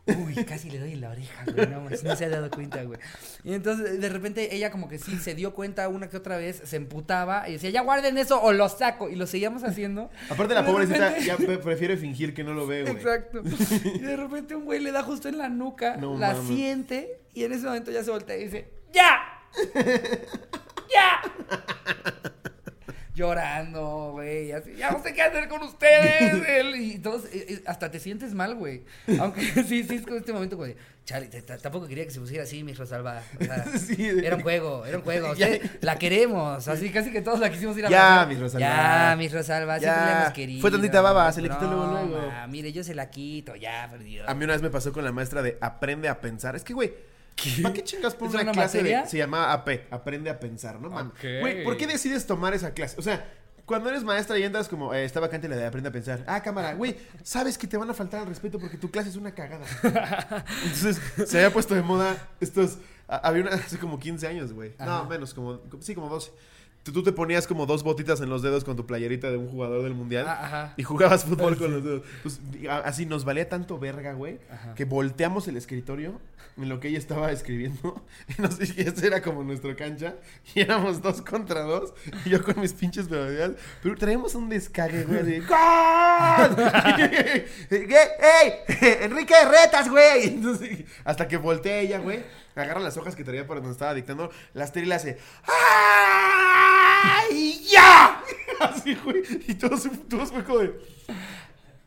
[0.08, 1.67] Uy, casi le doy en la oreja, güey.
[1.67, 3.00] No, no se ha dado cuenta, güey.
[3.43, 6.62] Y entonces, de repente, ella como que sí se dio cuenta una que otra vez,
[6.63, 9.10] se emputaba y decía, ya guarden eso o lo saco.
[9.10, 10.10] Y lo seguíamos haciendo.
[10.30, 12.96] Aparte la pobrecita repente- ya pre- prefiere fingir que no lo ve, güey.
[12.96, 13.41] Exacto.
[13.84, 17.43] Y de repente un güey le da justo en la nuca, No la siente y
[17.43, 19.20] en ese momento ya se voltea y dice, ¡Ya!
[20.93, 21.22] ¡Ya!
[23.18, 26.34] Llorando, güey, así, ya no sé qué hacer con ustedes.
[26.48, 28.84] él, y todos, eh, eh, hasta te sientes mal, güey.
[29.20, 30.76] Aunque sí, sí, es como este momento, güey.
[31.04, 33.24] T- tampoco quería que se pusiera así, mi Rosalba.
[33.40, 35.34] O sea, Sí, era un juego, era un juego.
[35.34, 35.48] Ya.
[35.48, 38.60] Usted- la queremos, así casi que todos la quisimos ir a Ya, mi Rosalba.
[38.68, 40.06] Ya, mi Rosalba, siempre Ya.
[40.12, 40.62] la hemos querido.
[40.62, 42.32] Fue tantita baba, se le quitó luego, luego.
[42.50, 44.30] mire, yo se la quito, ya, perdido.
[44.30, 46.56] A mí una vez me pasó con la maestra de aprende a pensar.
[46.56, 46.94] Es que, güey,
[47.62, 49.04] ¿para qué chingas por ¿Es una, una clase materia?
[49.04, 49.10] de.
[49.10, 51.08] Se llama AP, aprende a pensar, ¿no, man?
[51.08, 51.19] Ok.
[51.41, 52.95] Güey, ¿por qué decides tomar esa clase?
[53.00, 53.34] O sea.
[53.67, 56.23] Cuando eres maestra y entras como, eh, está vacante la de aprende a pensar.
[56.26, 59.17] Ah, cámara, güey, sabes que te van a faltar al respeto porque tu clase es
[59.17, 59.65] una cagada.
[60.63, 62.78] Entonces, se había puesto de moda estos...
[63.10, 64.73] a- Había una hace como 15 años, güey.
[64.80, 65.60] No, menos, como...
[65.82, 66.32] Sí, como 12.
[66.88, 69.50] Tú, tú te ponías como dos botitas en los dedos con tu playerita de un
[69.50, 70.26] jugador del mundial.
[70.26, 70.73] Ah.
[70.78, 72.04] Y jugabas fútbol con los dedos.
[72.23, 72.39] Pues,
[72.86, 74.73] así nos valía tanto verga, güey, Ajá.
[74.73, 76.21] que volteamos el escritorio
[76.56, 78.06] en lo que ella estaba escribiendo.
[78.38, 80.15] Y nos dije, esa era como nuestra cancha.
[80.56, 81.93] Y éramos dos contra dos.
[82.23, 83.52] Y yo con mis pinches melodías.
[83.84, 86.58] Pero traíamos un descague, güey, de ¡Gol!
[87.69, 88.54] ¡Ey!
[89.02, 90.28] ¡Enrique Retas, güey!
[90.30, 92.23] Entonces, hasta que voltea ella, güey,
[92.62, 95.17] agarra las hojas que traía para donde estaba dictando, las tira y le hace
[97.30, 97.67] ¡Ay!
[97.72, 98.22] ¡Ya!
[98.60, 99.24] Así, güey.
[99.48, 100.80] Y todos, todos fue como de.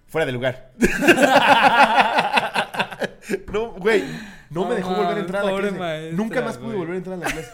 [0.07, 0.73] Fuera de lugar.
[3.53, 4.05] no, güey.
[4.51, 5.79] No, me dejó volver a entrar a la clase.
[5.79, 6.79] maestra, Nunca más pude güey.
[6.79, 7.51] volver a entrar a la clase.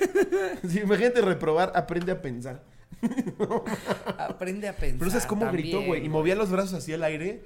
[0.69, 2.63] Sí, imagínate reprobar, aprende a pensar.
[4.19, 4.99] Aprende a pensar.
[4.99, 6.05] Pero sabes cómo también, gritó, güey.
[6.05, 7.43] Y movía los brazos hacia el aire.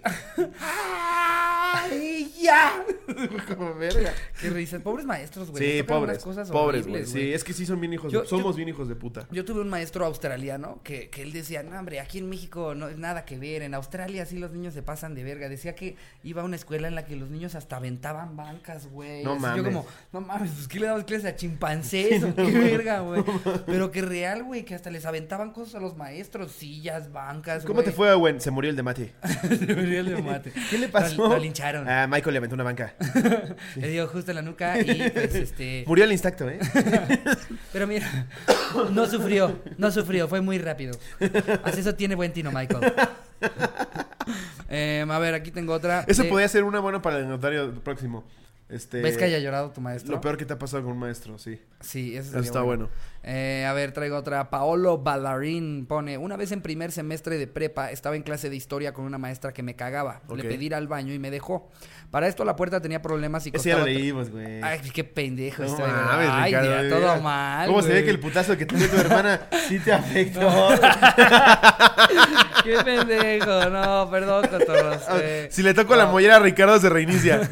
[1.72, 2.84] ¡Ay, ya!
[3.56, 4.12] como verga.
[4.40, 4.78] Qué risa.
[4.80, 5.78] Pobres maestros, güey.
[5.78, 6.18] Sí, pobres.
[6.22, 7.06] cosas pobres, güey.
[7.06, 8.26] Sí, es que sí son bien hijos Yo- de...
[8.28, 9.26] Somos yo- bien hijos de puta.
[9.30, 12.88] Yo tuve un maestro australiano que, que él decía, no, hombre, aquí en México no
[12.88, 13.62] es nada que ver.
[13.62, 15.48] En Australia sí los niños se pasan de verga.
[15.48, 19.22] Decía que iba a una escuela en la que los niños hasta aventaban bancas, güey.
[19.24, 19.56] No Así mames.
[19.58, 23.22] Yo como, no mames, pues ¿qué le dabas clases a chimpancés o qué verga, güey?
[23.66, 27.82] Pero que real, güey, que hasta les aventaban cosas a los maestros, sillas, bancas, ¿Cómo
[27.82, 28.38] te fue, güey?
[28.40, 29.14] Se murió el de Mate.
[29.48, 30.52] Debería de mate.
[30.68, 31.28] ¿Qué le pasó?
[31.28, 31.88] Lo, lincharon.
[31.88, 32.94] Ah, Michael le aventó una banca.
[33.76, 35.84] Le dio justo en la nuca y pues este...
[35.86, 36.58] Murió al instacto, ¿eh?
[37.72, 38.26] Pero mira,
[38.92, 40.96] no sufrió, no sufrió, fue muy rápido.
[41.64, 42.92] Así eso tiene buen tino, Michael.
[44.68, 46.04] Em, a ver, aquí tengo otra.
[46.06, 48.24] Eso de- podría ser una buena para el notario próximo.
[48.70, 50.12] Este, ¿Ves que haya llorado tu maestro?
[50.12, 51.60] Lo peor que te ha pasado con un maestro, sí.
[51.80, 52.88] Sí, eso Eso está bueno.
[53.24, 54.48] Eh, a ver, traigo otra.
[54.48, 58.92] Paolo Ballarín pone: Una vez en primer semestre de prepa estaba en clase de historia
[58.92, 60.22] con una maestra que me cagaba.
[60.34, 61.68] Le pedí ir al baño y me dejó.
[62.10, 63.98] Para esto la puerta tenía problemas y Ese ya lo costaba.
[63.98, 64.62] leímos, güey.
[64.62, 65.90] Ay, qué pendejo No estoy.
[65.90, 67.66] mames, Ay, Ricardo, mira, todo mal.
[67.68, 70.40] ¿Cómo se ve que el putazo que tiene tu hermana sí te afectó?
[72.64, 75.02] Qué pendejo, no, perdón, cotorros.
[75.22, 75.48] eh.
[75.50, 77.40] si le toco la mollera a Ricardo se reinicia.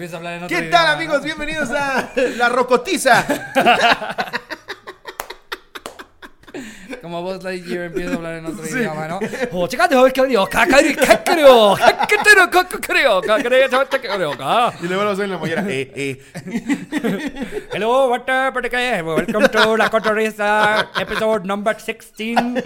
[0.00, 1.22] Empiezo a hablar en otro ¿Qué tal, amigos?
[1.22, 3.22] Bienvenidos a La Rocotiza.
[7.02, 9.20] Como vos Lightyear empiezo a hablar en otro idioma, ¿no?
[9.52, 14.72] Oh, chica, te voy a decir, kakari, kakrio, kakatero, kakakrio, kakare, kakakrio, ka.
[14.82, 15.64] Y luego lo soy en la mollera.
[15.66, 16.20] Eh, eh.
[17.72, 18.54] Hello, what up?
[18.54, 22.62] Welcome to La Cotorrisa, episode number 16.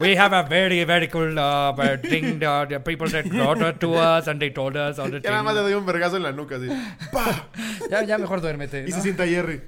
[0.00, 2.42] We have a very, very cool uh, thing.
[2.42, 5.30] Uh, the people that brought it to us and they told us all the Ya
[5.30, 6.68] nada más le doy un vergazo en la nuca, así.
[7.12, 7.48] ¡Pah!
[7.90, 8.84] Ya, ya mejor duérmete.
[8.86, 8.96] Y ¿no?
[8.96, 9.60] se sienta Jerry.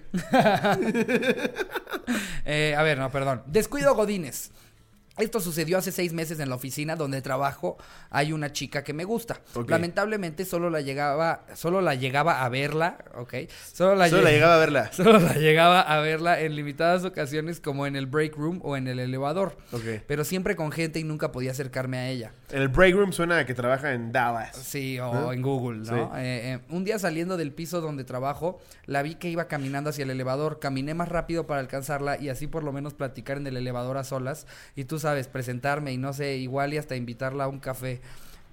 [2.44, 3.42] Eh, a ver, no, perdón.
[3.46, 4.50] Descuido Godines.
[5.20, 7.76] Esto sucedió hace seis meses en la oficina donde trabajo.
[8.10, 9.40] Hay una chica que me gusta.
[9.68, 13.34] Lamentablemente solo la llegaba, solo la llegaba a verla, ¿ok?
[13.72, 14.92] Solo la, Solo la llegaba a verla.
[15.00, 18.88] Solo la llegaba a verla en limitadas ocasiones como en el break room o en
[18.88, 19.56] el elevador.
[19.72, 20.02] Ok.
[20.06, 22.32] Pero siempre con gente y nunca podía acercarme a ella.
[22.50, 24.56] El break room suena a que trabaja en Dallas.
[24.56, 25.84] Sí, o en Google, ¿no?
[25.84, 26.20] Sí.
[26.20, 30.04] Eh, eh, un día saliendo del piso donde trabajo, la vi que iba caminando hacia
[30.04, 30.58] el elevador.
[30.60, 34.04] Caminé más rápido para alcanzarla y así por lo menos platicar en el elevador a
[34.04, 34.46] solas.
[34.74, 38.00] Y tú sabes, presentarme y no sé, igual y hasta invitarla a un café.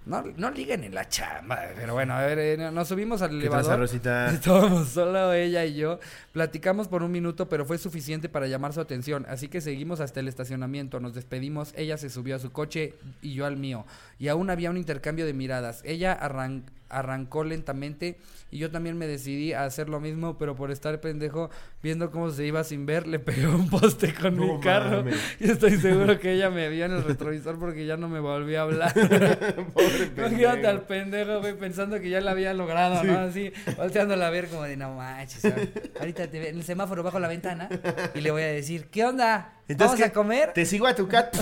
[0.05, 3.49] No, no liguen en la chamba, pero bueno, a ver, eh, nos subimos al ¿Qué
[3.49, 3.79] tranza, elevador.
[3.81, 4.27] Rosita?
[4.33, 5.99] Estábamos solo ella y yo.
[6.31, 9.25] Platicamos por un minuto, pero fue suficiente para llamar su atención.
[9.27, 11.01] Así que seguimos hasta el estacionamiento.
[11.01, 11.73] Nos despedimos.
[11.75, 13.85] Ella se subió a su coche y yo al mío.
[14.17, 15.81] Y aún había un intercambio de miradas.
[15.83, 18.17] Ella arran- arrancó lentamente
[18.51, 21.49] y yo también me decidí a hacer lo mismo, pero por estar pendejo
[21.83, 24.97] viendo cómo se iba sin ver, le pegué un poste con No mi carro.
[24.97, 25.17] mames.
[25.39, 28.59] Y estoy seguro que ella me vio en el retrovisor porque ya no me volvió
[28.59, 28.93] a hablar.
[29.73, 30.87] Pobre Imagínate al pendejo.
[30.87, 33.19] pendejo, güey, pensando que ya la había logrado, ¿no?
[33.19, 35.69] Así, volteándola a ver como de, no manches, ¿sabes?
[35.99, 37.69] ahorita te ve en el semáforo bajo la ventana
[38.15, 39.53] y le voy a decir, ¿qué onda?
[39.77, 40.05] ¿Vamos ¿qué?
[40.05, 40.53] a comer?
[40.53, 41.35] Te sigo a tu cat.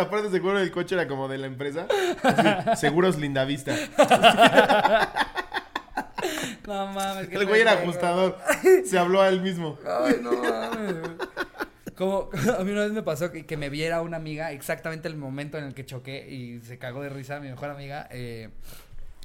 [0.00, 1.86] Aparte, seguro el coche era como de la empresa.
[2.24, 3.74] Así, Seguros Lindavista.
[6.66, 7.28] No mames.
[7.30, 8.38] El güey era ajustador.
[8.84, 9.78] Se habló a él mismo.
[9.86, 10.96] Ay, no mames.
[11.96, 15.16] Como a mí una vez me pasó que, que me viera una amiga exactamente el
[15.16, 18.50] momento en el que choqué y se cagó de risa mi mejor amiga, eh,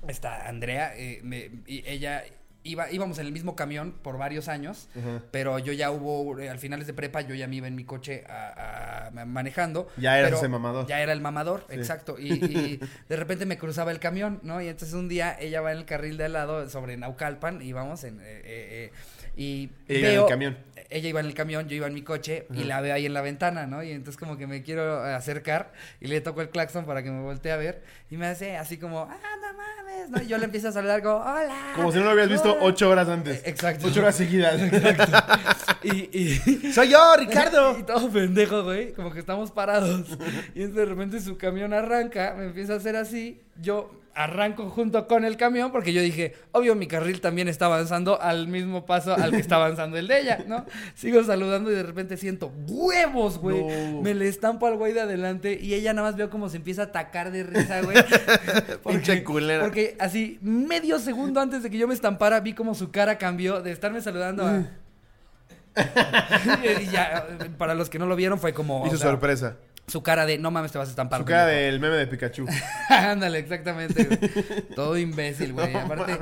[0.07, 2.23] esta Andrea, eh, me- y ella
[2.63, 4.87] iba, íbamos en el mismo camión por varios años,
[5.31, 7.83] pero yo ya hubo, eh, al finales de prepa, yo ya me iba en mi
[7.83, 9.87] coche a- a- ma- manejando.
[9.97, 10.87] Ya pero ese mamador.
[10.87, 11.75] Ya era el mamador, Sí.
[11.75, 12.15] exacto.
[12.19, 14.61] Y, y de repente me cruzaba el camión, ¿no?
[14.61, 17.73] Y entonces un día ella va en el carril de al lado sobre Naucalpan y
[17.73, 18.19] vamos en...
[18.19, 18.91] eh, eh, eh,
[19.35, 20.57] y iba en el veo- camión.
[20.93, 23.13] Ella iba en el camión, yo iba en mi coche y la veo ahí en
[23.13, 23.83] la ventana, ¿no?
[23.83, 27.21] Y entonces como que me quiero acercar y le toco el claxon para que me
[27.21, 30.21] voltee a ver y me hace así como, ah, no mames, ¿no?
[30.21, 31.73] Y yo le empiezo a saludar como, hola.
[31.75, 32.63] Como si no lo hubieras visto hola".
[32.63, 33.39] ocho horas antes.
[33.39, 33.87] Eh, Exacto.
[33.87, 34.59] Ocho horas seguidas.
[35.83, 37.77] Y, y, Soy yo, Ricardo.
[37.77, 40.07] y todo pendejo, güey, como que estamos parados.
[40.55, 45.07] Y entonces de repente su camión arranca, me empieza a hacer así, yo arranco junto
[45.07, 49.13] con el camión porque yo dije, obvio mi carril también está avanzando al mismo paso
[49.13, 50.65] al que está avanzando el de ella, ¿no?
[50.95, 53.63] Sigo saludando y de repente siento huevos, güey.
[53.63, 54.01] No.
[54.01, 56.83] Me le estampo al güey de adelante y ella nada más veo como se empieza
[56.83, 57.97] a atacar de risa, güey.
[58.87, 59.63] Pinche culera.
[59.63, 63.61] Porque así medio segundo antes de que yo me estampara vi como su cara cambió
[63.61, 64.63] de estarme saludando a...
[66.81, 68.85] y ya, para los que no lo vieron fue como...
[68.85, 69.57] Y su sea, sorpresa.
[69.87, 71.19] Su cara de no mames te vas a estampar.
[71.19, 71.65] Su cara pendejo".
[71.65, 72.45] del meme de Pikachu.
[72.89, 74.05] Ándale, exactamente.
[74.05, 74.61] güey.
[74.75, 75.75] Todo imbécil, güey.
[75.75, 76.19] Aparte,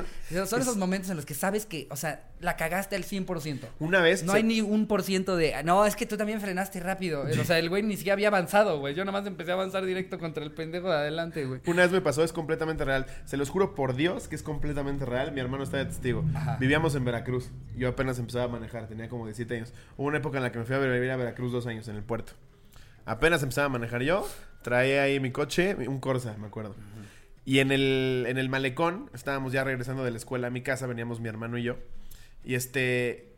[0.47, 3.60] son esos momentos en los que sabes que, o sea, la cagaste al 100%.
[3.80, 4.24] Una vez.
[4.24, 7.21] No se- hay ni un por ciento de, no, es que tú también frenaste rápido.
[7.39, 8.95] O sea, el güey ni siquiera había avanzado, güey.
[8.95, 11.62] Yo nada más empecé a avanzar directo contra el pendejo de adelante, güey.
[11.67, 13.06] Una vez me pasó, es completamente real.
[13.26, 15.32] Se los juro por Dios que es completamente real.
[15.34, 16.26] Mi hermano está de testigo.
[16.34, 16.58] Ajá.
[16.60, 17.52] Vivíamos en Veracruz.
[17.78, 19.74] Yo apenas empezaba a manejar, tenía como 17 años.
[19.97, 21.95] Hubo una época en la que me fui a vivir a Veracruz dos años en
[21.95, 22.34] el puerto.
[23.05, 24.27] Apenas empezaba a manejar yo,
[24.61, 26.75] traía ahí mi coche, un Corsa, me acuerdo.
[27.45, 30.85] Y en el, en el malecón, estábamos ya regresando de la escuela a mi casa,
[30.87, 31.77] veníamos mi hermano y yo.
[32.43, 33.33] Y este,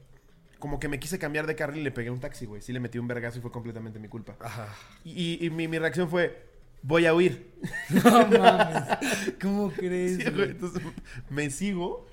[0.60, 2.62] como que me quise cambiar de carril y le pegué un taxi, güey.
[2.62, 4.36] Sí le metí un vergazo y fue completamente mi culpa.
[4.42, 4.68] Ajá.
[5.06, 6.46] Y, y mi, mi reacción fue,
[6.82, 7.54] voy a huir.
[7.90, 8.84] No mames.
[9.42, 10.18] ¿Cómo crees?
[10.18, 10.36] Sí, güey?
[10.36, 10.82] güey, entonces
[11.30, 12.06] me sigo,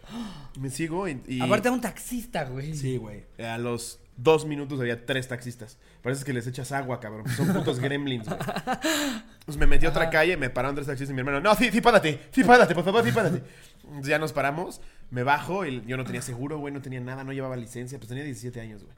[0.61, 1.21] me sigo y...
[1.27, 2.75] y- Aparte a un taxista, güey.
[2.77, 3.25] Sí, güey.
[3.45, 5.79] A los dos minutos había tres taxistas.
[6.03, 7.29] Parece que les echas agua, cabrón.
[7.29, 8.39] Son putos gremlins, güey.
[9.45, 11.71] Pues me metí a otra calle, me pararon tres taxistas y mi hermano, no, sí,
[11.71, 13.43] sí, párate, sí, párate, por favor, sí, párate.
[13.85, 14.81] Entonces ya nos paramos,
[15.11, 18.09] me bajo y yo no tenía seguro, güey, no tenía nada, no llevaba licencia, pues
[18.09, 18.95] tenía 17 años, güey.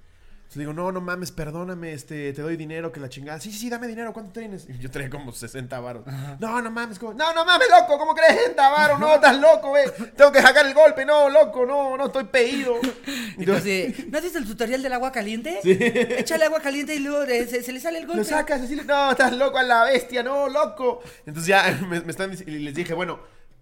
[0.52, 3.40] Entonces digo, no, no mames, perdóname, este, te doy dinero, que la chingada.
[3.40, 4.68] Sí, sí, sí, dame dinero, ¿cuánto tienes?
[4.68, 6.04] Y yo traía como 60 varos.
[6.40, 9.00] No, no mames, como, no, no mames, loco, ¿cómo crees 60 varos?
[9.00, 9.86] No, estás loco, güey.
[10.14, 12.74] Tengo que sacar el golpe, no, loco, no, no, estoy pedido.
[13.56, 15.58] Así, ¿no visto el tutorial del agua caliente?
[15.62, 15.74] Sí.
[15.80, 18.18] Échale agua caliente y luego se, se le sale el golpe.
[18.18, 21.00] Lo sacas así, no, estás loco a la bestia, no, loco.
[21.24, 23.20] Entonces ya me, me están y les dije, bueno,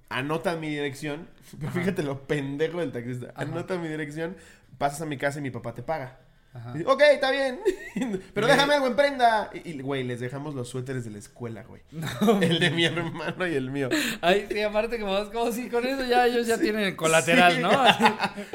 [0.08, 1.28] anota mi dirección.
[1.56, 3.32] Pero fíjate lo pendejo del taxista.
[3.36, 4.36] Anota mi dirección,
[4.76, 6.18] pasas a mi casa y mi papá te paga.
[6.74, 7.60] Dice, ok, está bien.
[8.34, 9.50] Pero déjame algo en prenda.
[9.54, 11.80] Y, y, güey, les dejamos los suéteres de la escuela, güey.
[12.40, 13.88] El de mi hermano y el mío.
[14.20, 17.60] Ay, sí, aparte como, como si con eso ya ellos ya tienen el colateral, Sí.
[17.62, 17.70] ¿no?
[17.70, 18.04] Así.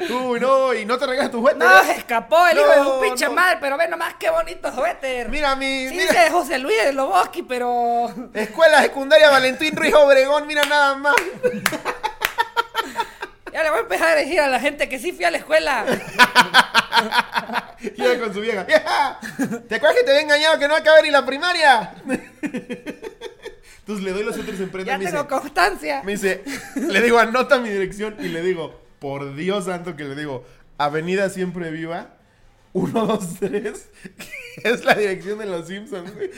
[0.12, 1.58] Uy, no, y no te regalas tu suéter.
[1.58, 3.32] No, se escapó el hijo de un pinche no.
[3.32, 5.30] mal, pero ve nomás qué bonito suéter.
[5.30, 5.88] Mira mi.
[5.88, 6.30] Sí, mira.
[6.30, 8.12] José Luis de Loboski, pero...
[8.34, 11.14] Escuela secundaria Valentín Ruiz Obregón, mira nada más.
[13.52, 15.38] Ya le voy a empezar a decir a la gente que sí fui a la
[15.38, 15.86] escuela.
[17.96, 18.64] Ella con su vieja.
[18.64, 19.20] ¡Vieja!
[19.68, 21.94] ¿Te acuerdas que te había engañado que no acabé ni la primaria?
[23.80, 26.02] Entonces le doy los en prenda Ya me dice, tengo constancia.
[26.02, 26.42] me dice,
[26.74, 30.44] le digo, anota mi dirección y le digo, por Dios santo que le digo,
[30.76, 32.16] Avenida Siempre Viva,
[32.72, 33.88] 123,
[34.60, 36.30] que es la dirección de los Simpsons, güey.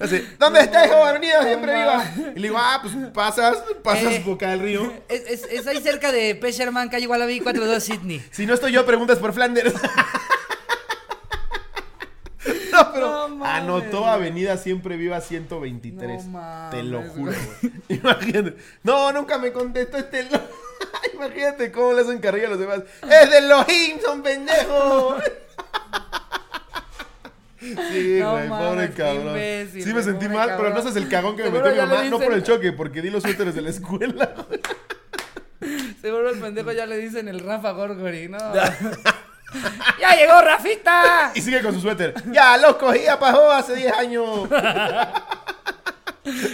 [0.00, 0.96] Así, ¿dónde está, hijo?
[1.04, 2.04] Avenida Siempre Viva.
[2.34, 4.22] Y le digo, ah, pues pasas, pasas Eh.
[4.24, 4.92] boca del río.
[5.08, 8.24] Es, es, es ahí cerca de Pesherman, calle Wallaby 42 Sydney.
[8.30, 9.74] Si no estoy yo, preguntas por Flanders.
[12.72, 14.04] No, pero No anotó.
[14.04, 16.24] Avenida Siempre Viva 123.
[16.24, 17.72] No mames, Te lo juro, güey.
[17.88, 18.56] Imagínate.
[18.82, 20.24] No, nunca me contestó este.
[20.24, 20.40] lo-
[21.14, 22.80] Imagínate cómo le hacen carrilla a los demás.
[23.08, 25.16] ¡Es de los Simpson, pendejo!
[27.90, 29.28] Sí, No güey, pobre mames, cabrón.
[29.28, 32.04] imbécil, sí me sentí mal, pero no seas el cagón que me metió mi mamá.
[32.04, 34.34] No por el choque, porque di los suéteres de la escuela.
[36.02, 38.38] Seguro el pendejo ya le dicen el Rafa Gorgori, ¿no?
[40.00, 41.32] ¡Ya llegó Rafita!
[41.34, 42.12] Y sigue con su suéter.
[42.32, 44.48] Ya, los cogía pajo hace 10 años.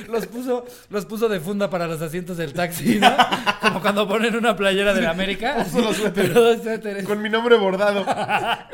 [0.09, 3.17] Los puso, los puso de funda para los asientos del taxi, ¿no?
[3.61, 5.59] Como cuando ponen una playera de la América.
[5.63, 6.31] Puso los suéteres.
[6.31, 7.05] Pero dos suéteres.
[7.05, 8.05] Con mi nombre bordado.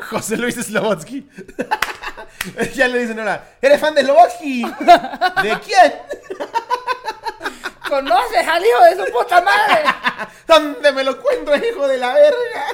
[0.09, 1.27] José Luis Slobotsky.
[2.75, 4.63] ya le dicen ahora, ¿eres fan de Slobotsky?
[5.43, 5.93] ¿De quién?
[7.87, 9.83] ¡Conoces al hijo de su puta madre!
[10.47, 12.65] ¿Dónde me lo encuentro, hijo de la verga?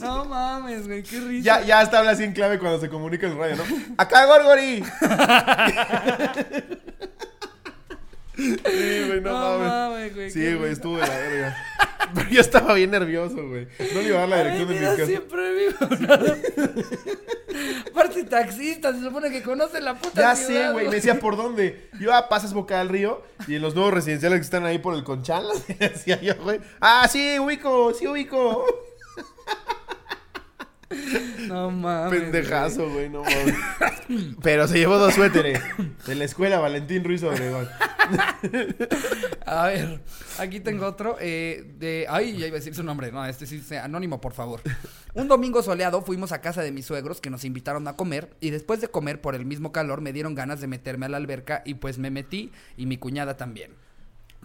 [0.00, 1.44] No mames, güey, qué risa.
[1.44, 3.64] Ya, ya hasta habla así en clave cuando se comunica en radio, ¿no?
[3.96, 4.84] ¡Acá, Gorgori!
[8.36, 8.56] Sí,
[9.06, 9.68] güey, no, No mames.
[9.68, 11.56] mames, güey, Sí, güey, estuvo de la verga.
[12.14, 13.66] Pero yo estaba bien nervioso, güey.
[13.94, 15.06] No le iba a dar la dirección de mi casa.
[15.06, 15.76] siempre vivo.
[17.90, 20.88] Aparte taxista, se supone que conoce la puta Ya ciudad, sé, güey.
[20.88, 21.88] Me decía, ¿por dónde?
[22.00, 23.22] Yo, ah, pasas boca del río.
[23.46, 25.46] Y en los nuevos residenciales que están ahí por el Conchal,
[25.78, 26.60] decía yo, güey.
[26.80, 28.64] Ah, sí, ubico, sí ubico.
[31.48, 32.20] No mames.
[32.20, 33.54] Pendejazo, güey, no mames.
[34.42, 35.60] Pero se llevó dos suéteres.
[36.06, 37.68] De la escuela Valentín Ruiz Obregón.
[39.46, 40.00] A ver,
[40.38, 41.16] aquí tengo otro.
[41.20, 42.06] eh, de.
[42.08, 43.12] Ay, ya iba a decir su nombre.
[43.12, 44.60] No, este sí, anónimo, por favor.
[45.14, 48.30] Un domingo soleado fuimos a casa de mis suegros que nos invitaron a comer.
[48.40, 51.16] Y después de comer, por el mismo calor, me dieron ganas de meterme a la
[51.18, 51.62] alberca.
[51.64, 52.52] Y pues me metí.
[52.76, 53.72] Y mi cuñada también.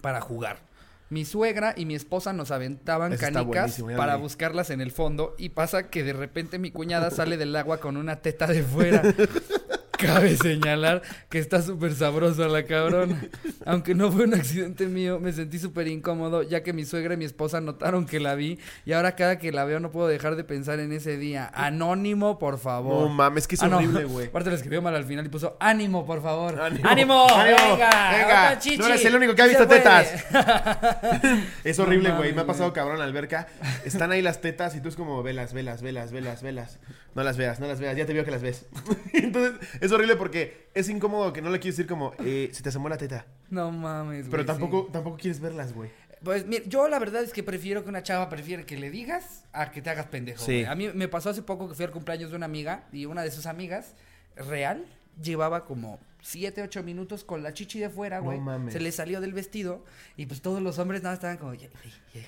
[0.01, 0.68] Para jugar.
[1.09, 4.21] Mi suegra y mi esposa nos aventaban canicas para vi.
[4.21, 5.35] buscarlas en el fondo.
[5.37, 9.01] Y pasa que de repente mi cuñada sale del agua con una teta de fuera.
[9.99, 13.21] Cabe señalar que está súper sabrosa la cabrona.
[13.65, 17.17] Aunque no fue un accidente mío, me sentí súper incómodo, ya que mi suegra y
[17.17, 18.59] mi esposa notaron que la vi.
[18.85, 21.51] Y ahora cada que la veo no puedo dejar de pensar en ese día.
[21.53, 23.07] Anónimo, por favor.
[23.07, 23.77] No mames, que es Ah, no.
[23.77, 24.27] horrible, güey.
[24.29, 26.61] Aparte lo escribió mal al final y puso ánimo, por favor.
[26.61, 26.87] Ánimo.
[26.89, 27.27] ¡Ánimo!
[27.29, 27.57] Ánimo.
[27.73, 28.11] ¡Venga!
[28.11, 28.59] Venga.
[28.77, 30.13] No eres el único que ha visto tetas.
[31.63, 32.33] Es horrible, güey.
[32.33, 33.47] Me ha pasado cabrón en la alberca.
[33.85, 36.79] Están ahí las tetas y tú es como, velas, velas, velas, velas, velas.
[37.15, 37.97] No las veas, no las veas.
[37.97, 38.65] Ya te veo que las ves.
[39.13, 42.69] Entonces, es horrible porque es incómodo que no le quieres decir como, eh, se te
[42.69, 43.25] asomó la teta.
[43.49, 44.93] No mames, Pero güey, tampoco, sí.
[44.93, 45.89] tampoco quieres verlas, güey.
[46.23, 49.45] Pues mira, yo la verdad es que prefiero que una chava prefiere que le digas
[49.53, 50.43] a que te hagas pendejo.
[50.45, 50.65] Sí.
[50.65, 53.23] A mí me pasó hace poco que fui al cumpleaños de una amiga y una
[53.23, 53.95] de sus amigas,
[54.35, 54.85] real,
[55.21, 58.39] llevaba como 7, 8 minutos con la chichi de fuera, No güey.
[58.39, 58.73] mames.
[58.73, 59.85] Se le salió del vestido
[60.17, 61.69] y pues todos los hombres nada estaban como, güey,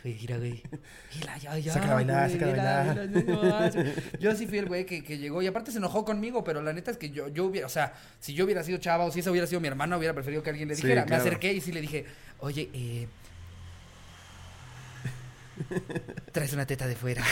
[0.04, 0.64] güey, mira, güey.
[1.20, 1.74] Mira, ya, ya.
[1.74, 3.74] Sácala a bailar, güey, sácala a mira, bailar.
[3.74, 6.44] no, no, Yo sí fui el güey que, que llegó y aparte se enojó conmigo,
[6.44, 9.04] pero la neta es que yo, yo hubiera, o sea, si yo hubiera sido chava
[9.06, 11.06] o si esa hubiera sido mi hermana, hubiera preferido que alguien le Sí, dijera.
[11.06, 11.24] claro.
[11.24, 12.06] Me acerqué y sí le dije,
[12.40, 13.08] oye, eh.
[16.32, 17.24] Traes una teta de fuera.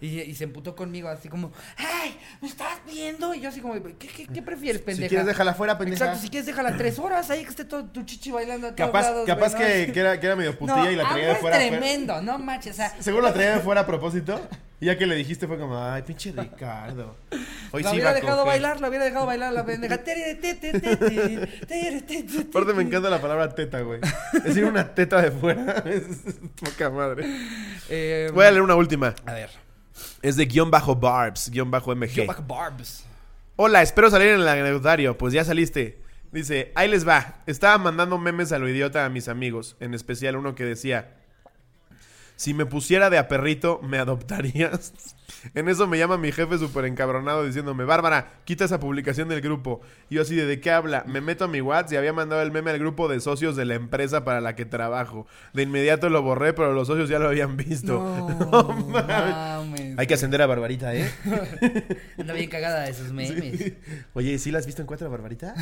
[0.00, 2.16] y, y se emputó conmigo así como, ¡ay!
[2.40, 3.34] ¿Me estás viendo?
[3.34, 5.04] Y yo así como, ¿qué, qué, qué prefieres, pendeja?
[5.04, 6.04] Si quieres, déjala fuera, pendeja.
[6.04, 8.86] Exacto, si quieres déjala tres horas ahí que esté todo tu chichi bailando a todos
[8.88, 11.34] Capaz, lados, capaz que, que era, que era medio putilla No, y la traía de
[11.36, 11.56] fuera.
[11.56, 14.40] fue- tremendo, no manches, o sea, Seguro la traía de fuera a propósito.
[14.78, 17.16] Y ya que le dijiste fue como, ay, pinche Ricardo.
[17.72, 18.46] Hoy la sí hubiera dejado coger".
[18.60, 20.04] bailar, la huera dejado bailar la pendeja.
[20.04, 21.06] Tere, te, te, te, te,
[21.66, 22.40] tere, te, te, te.
[22.40, 24.00] Aparte me encanta la palabra teta, güey.
[24.44, 26.02] Decir una teta de fuera es
[26.62, 27.24] poca madre.
[27.88, 28.95] Eh, Voy a leer una última.
[29.26, 29.50] A ver.
[30.22, 32.26] Es de guion bajo barbs, guion bajo MG.
[32.26, 33.04] back Barbs.
[33.56, 35.16] Hola, espero salir en el anecdotario.
[35.16, 36.02] Pues ya saliste.
[36.32, 37.42] Dice, ahí les va.
[37.46, 39.76] Estaba mandando memes a lo idiota a mis amigos.
[39.80, 41.16] En especial uno que decía,
[42.36, 44.92] si me pusiera de a perrito, ¿me adoptarías?
[45.54, 49.80] En eso me llama mi jefe súper encabronado diciéndome, Bárbara, quita esa publicación del grupo.
[50.08, 51.04] Y yo así de, ¿de qué habla?
[51.06, 53.64] Me meto a mi WhatsApp y había mandado el meme al grupo de socios de
[53.64, 55.26] la empresa para la que trabajo.
[55.52, 57.92] De inmediato lo borré, pero los socios ya lo habían visto.
[57.92, 59.06] No, mames.
[59.06, 59.98] mames.
[59.98, 61.10] Hay que ascender a Barbarita, ¿eh?
[62.18, 63.72] Anda bien cagada de sus memes.
[64.14, 65.54] Oye, ¿sí la has visto en cuatro, Barbarita?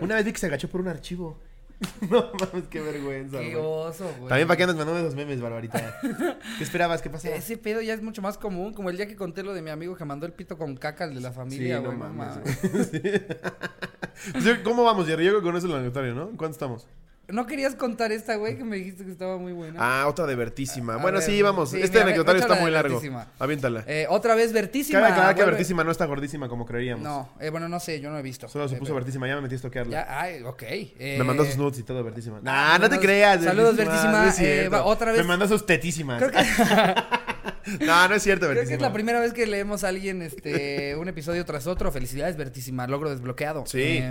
[0.00, 1.40] Una vez vi que se agachó por un archivo.
[2.10, 3.64] No mames, qué vergüenza, Qué güey.
[3.66, 4.28] oso, güey.
[4.28, 5.98] También para qué andas mandando esos memes, Barbarita.
[6.58, 7.00] ¿Qué esperabas?
[7.02, 7.28] ¿Qué pasó?
[7.28, 9.70] Ese pedo ya es mucho más común, como el día que conté lo de mi
[9.70, 11.98] amigo que mandó el pito con caca al de la familia, Sí, no güey.
[11.98, 12.88] no mames, mames.
[12.90, 14.40] Sí.
[14.42, 15.24] Sí, ¿Cómo vamos, Jerry?
[15.24, 16.26] Yo creo que con eso el anecdotario, ¿no?
[16.36, 16.86] ¿Cuánto estamos?
[17.32, 19.78] ¿No querías contar esta, güey, que me dijiste que estaba muy buena?
[19.80, 20.94] Ah, otra de Vertísima.
[20.94, 21.70] A bueno, ver, sí, vamos.
[21.70, 22.94] sí, este anecdotario está muy largo.
[22.94, 23.26] Vertísima.
[23.38, 23.84] Aviéntala.
[23.86, 25.00] Eh, otra vez Vertísima.
[25.00, 27.02] Cabe aclarar que Vertísima no está gordísima como creeríamos.
[27.04, 28.48] No, eh, bueno, no sé, yo no he visto.
[28.48, 29.28] Solo se Eh, puso pero- Vertísima.
[29.28, 30.06] Ya me metí a estoquearla.
[30.20, 30.62] Ay, ok.
[30.62, 32.40] eh, Me mandó sus nudes y todo, Vertísima.
[32.42, 33.42] Nah, ah, no te creas.
[33.44, 36.18] saludos, Vertísima, eh, va, otra vez- Me mandó sus tetísimas.
[36.22, 36.38] Creo que,
[37.86, 38.76] No, no es cierto, creo que Vertísima.
[38.76, 41.92] es la primera vez que leemos a alguien este, un episodio tras otro.
[41.92, 43.64] Felicidades, Vertísima, logro desbloqueado.
[43.66, 44.02] Sí.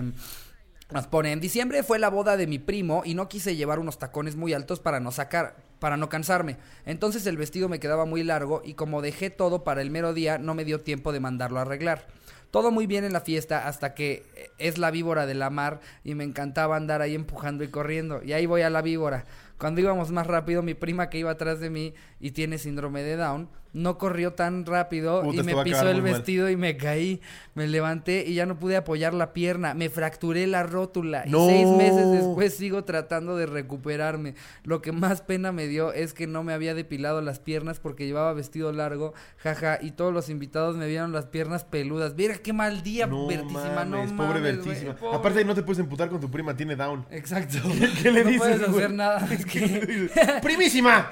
[0.92, 4.00] Nos pone, en diciembre fue la boda de mi primo y no quise llevar unos
[4.00, 6.58] tacones muy altos para no sacar, para no cansarme.
[6.84, 10.40] Entonces el vestido me quedaba muy largo y como dejé todo para el mero día,
[10.40, 12.08] no me dio tiempo de mandarlo a arreglar.
[12.50, 15.80] Todo muy bien en la fiesta hasta que eh, es la víbora de la mar
[16.04, 18.24] y me encantaba andar ahí empujando y corriendo.
[18.24, 19.26] Y ahí voy a la víbora.
[19.60, 23.18] Cuando íbamos más rápido, mi prima que iba atrás de mí y tiene síndrome de
[23.18, 26.14] Down, no corrió tan rápido Puta, y me pisó el mal.
[26.14, 27.22] vestido y me caí.
[27.54, 29.76] Me levanté y ya no pude apoyar la pierna.
[29.76, 31.24] Me fracturé la rótula.
[31.28, 31.46] No.
[31.46, 34.34] Y seis meses después sigo tratando de recuperarme.
[34.64, 38.08] Lo que más pena me dio es que no me había depilado las piernas porque
[38.08, 39.14] llevaba vestido largo.
[39.38, 39.78] Jaja.
[39.84, 42.16] Y todos los invitados me vieron las piernas peludas.
[42.16, 43.86] Mira qué mal día, No Vertísima.
[43.86, 44.96] No mames, pobre mames, Vertísima.
[44.96, 45.18] pobre.
[45.18, 47.06] Aparte, no te puedes emputar con tu prima, tiene down.
[47.12, 47.60] Exacto.
[48.02, 48.84] ¿Qué le no dices, puedes güey?
[48.86, 49.28] hacer nada.
[50.42, 51.10] ¡Primísima!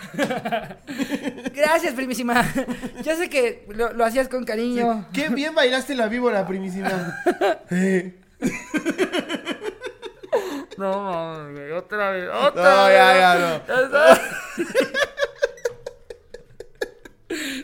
[1.54, 2.46] Gracias, primísima.
[3.04, 5.08] Ya sé que lo, lo hacías con cariño.
[5.14, 7.22] Qué bien bailaste la víbora, primísima.
[7.72, 8.14] Eh.
[10.78, 12.96] No mames, güey, otra vez, otra No, vez.
[12.96, 13.68] ya, ya, no.
[13.68, 14.22] Ya está.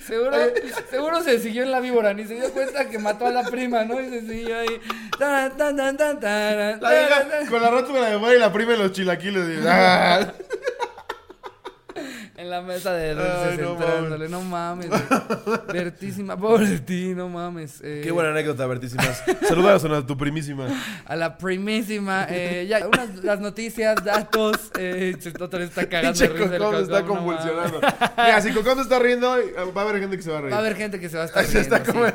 [0.05, 0.31] Seguro,
[0.89, 3.85] seguro se siguió en la víbora, ni se dio cuenta que mató a la prima,
[3.85, 4.01] ¿no?
[4.01, 4.81] Y se siguió ahí.
[5.17, 7.47] Tan, tan, tan, tan, tan, La tan, vieja tan.
[7.47, 9.59] con la rótula de fuera y la prima en los chilaquiles.
[9.59, 10.33] y- ¡Ah!
[12.35, 14.89] En la mesa de dulces no entrándole, no mames.
[14.89, 15.59] güey.
[15.71, 17.79] Vertísima, pobre de ti, no mames.
[17.83, 19.21] eh, Qué buena anécdota, Bertísimas.
[19.47, 20.67] Saludos a tu primísima.
[21.05, 26.75] A la primísima, eh, ya, unas las noticias, datos, eh, vez está cagando Pinche Cocón
[26.75, 27.17] se está no mames.
[27.17, 27.81] convulsionando.
[28.17, 29.29] Mira, si Cocón está riendo,
[29.75, 30.53] va a haber gente que se va a reír.
[30.53, 32.13] Va a haber gente que se va a estar Se está riendo, como- sí.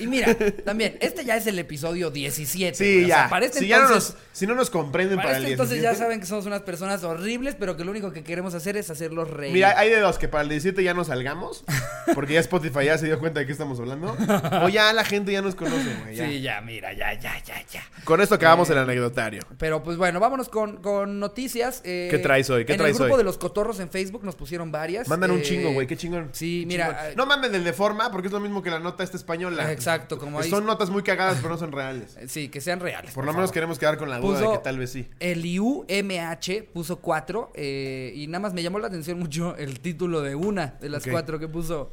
[0.00, 2.74] Y mira, también, este ya es el episodio 17.
[2.76, 3.30] Sí, güey, o sea, ya.
[3.30, 5.52] para este si, ya no entonces, nos, si no nos comprenden para para, este el
[5.52, 5.98] entonces 17.
[5.98, 8.81] ya saben que somos unas personas horribles, pero que lo único que queremos hacer es
[8.90, 9.52] hacerlos reír.
[9.52, 11.64] Mira, hay de dos, que para el 17 ya no salgamos,
[12.14, 14.16] porque ya Spotify ya se dio cuenta de qué estamos hablando,
[14.62, 16.16] o ya la gente ya nos conoce, güey.
[16.16, 16.28] ya.
[16.28, 17.82] Sí, ya, mira, ya, ya, ya, ya.
[18.04, 19.42] Con esto acabamos el anecdotario.
[19.58, 21.80] Pero pues bueno, vámonos con, con noticias.
[21.84, 22.64] eh, ¿Qué traes hoy?
[22.64, 23.18] ¿Qué en traes el grupo hoy?
[23.18, 25.08] de los cotorros en Facebook nos pusieron varias.
[25.08, 26.30] Mandan un eh, chingo, güey, qué chingón.
[26.32, 27.06] Sí, mira, chingón.
[27.06, 29.70] eh, No manden el de forma, porque es lo mismo que la nota esta española.
[29.72, 32.16] Exacto, como ahí- Son notas muy cagadas, pero no son reales.
[32.16, 33.12] eh, Sí, que sean reales.
[33.12, 35.08] Por lo menos queremos quedar con la duda Puso de que tal vez sí.
[35.20, 40.20] El IUMH puso cuatro eh, y nada más me llamó la atención mucho el título
[40.22, 41.90] de una de las cuatro que puso.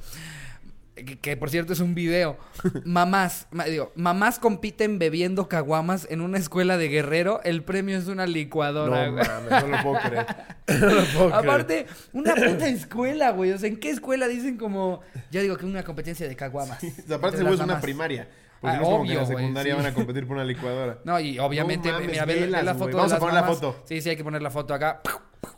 [0.95, 2.38] Que, que, por cierto es un video.
[2.84, 7.39] Mamás, ma- digo, mamás compiten bebiendo caguamas en una escuela de Guerrero.
[7.45, 9.05] El premio es una licuadora.
[9.07, 9.26] No güey.
[9.26, 10.26] mames, no lo puedo creer.
[10.67, 11.34] No lo puedo creer.
[11.34, 13.53] Aparte, una puta escuela, güey.
[13.53, 14.99] O sea, ¿en qué escuela dicen como.
[15.32, 16.80] Yo digo que una competencia de caguamas.
[17.11, 18.28] Aparte, seguro es una primaria.
[18.59, 19.78] Porque Ah, no es como que en la secundaria sí.
[19.82, 20.99] van a competir por una licuadora.
[21.05, 23.36] No, y obviamente, No mames, mira, ve, ve velas, la foto Vamos de a poner
[23.36, 23.82] la foto.
[23.86, 24.99] Sí, sí, hay que poner la foto acá.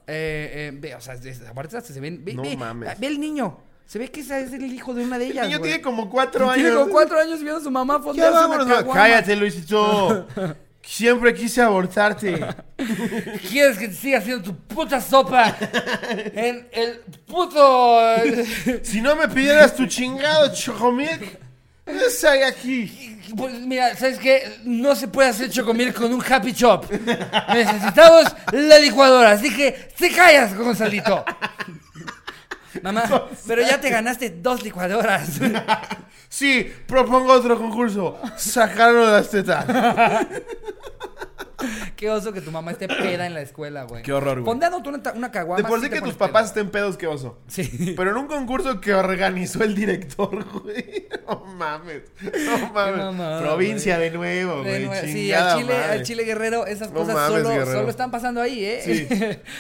[0.08, 2.24] Eh, eh, ve, o sea, es- aparte hasta se ven.
[2.24, 3.00] Ve, No ve, mames.
[3.00, 3.58] ve el niño.
[3.86, 5.46] Se ve que ese es el hijo de una de El ellas.
[5.48, 5.72] niño güey.
[5.72, 6.56] tiene como cuatro años.
[6.64, 9.00] Tiene como cuatro años viendo a su mamá Ya fondearse una vámonos, caguama.
[9.02, 10.28] Cállate, Luisito.
[10.84, 12.44] Siempre quise abortarte.
[13.50, 15.56] ¿Quieres que te siga haciendo tu puta sopa?
[16.34, 18.00] en el puto.
[18.82, 21.38] Si no me pidieras tu chingado chocomilk,
[21.86, 23.20] no estaría aquí.
[23.36, 24.60] Pues mira, ¿sabes qué?
[24.64, 26.92] No se puede hacer chocomil con un happy chop.
[27.54, 29.32] Necesitamos la licuadora.
[29.32, 31.24] Así que te callas, Gonzalito.
[32.82, 35.30] Mamá, pero ya te ganaste dos licuadoras.
[36.30, 38.18] Sí, propongo otro concurso.
[38.38, 39.66] Sacarlo de las tetas.
[41.96, 44.04] Qué oso que tu mamá esté peda en la escuela, güey.
[44.04, 44.46] Qué horror, güey.
[44.46, 45.62] Fondeándote una, ta- una caguama.
[45.62, 46.48] De por sí que tus papás peda.
[46.48, 47.40] estén pedos, qué oso.
[47.48, 47.94] Sí.
[47.98, 51.08] Pero en un concurso que organizó el director, güey.
[51.28, 52.02] No mames.
[52.22, 53.42] No mames.
[53.42, 54.86] Provincia de nuevo, De güey.
[54.86, 57.72] nuevo, sí, al Chile, al Chile Guerrero, esas No cosas mames, solo, Guerrero.
[57.80, 58.82] solo están pasando ahí, ¿eh?
[58.84, 59.08] Sí.
[59.12, 59.42] Eh,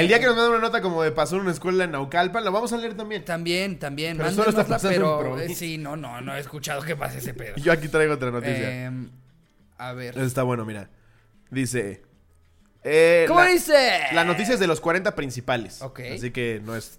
[0.00, 2.44] El día que nos mandan una nota como de pasó en una escuela en Naucalpan,
[2.44, 3.24] la vamos a leer también.
[3.24, 4.16] También, también.
[4.16, 7.18] Pero solo está pasando en pero, eh, sí, no, no, no he escuchado que pase
[7.18, 7.54] ese pedo.
[7.56, 8.86] Yo aquí traigo otra noticia.
[8.86, 9.10] Em,
[9.78, 10.16] a ver.
[10.16, 10.88] Eso está bueno, mira.
[11.50, 12.02] Dice.
[12.84, 14.00] eh, ¿Cómo la- dice?
[14.12, 15.82] La noticia es de los 40 principales.
[15.82, 16.00] Ok.
[16.14, 16.98] Así que no es.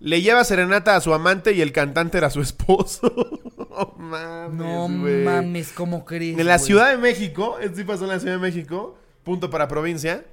[0.00, 3.12] Le lleva serenata a su amante y el cantante era su esposo.
[3.70, 4.52] no mames.
[4.58, 5.24] No güey.
[5.24, 6.38] mames, ¿cómo crees?
[6.38, 6.58] En la?
[6.58, 10.24] Ciudad de México, esto sí pasó en la Ciudad de México, Punto para provincia.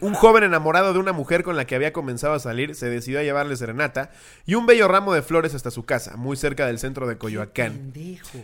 [0.00, 3.20] Un joven enamorado de una mujer con la que había comenzado a salir se decidió
[3.20, 4.10] a llevarle serenata
[4.44, 7.92] y un bello ramo de flores hasta su casa, muy cerca del centro de Coyoacán.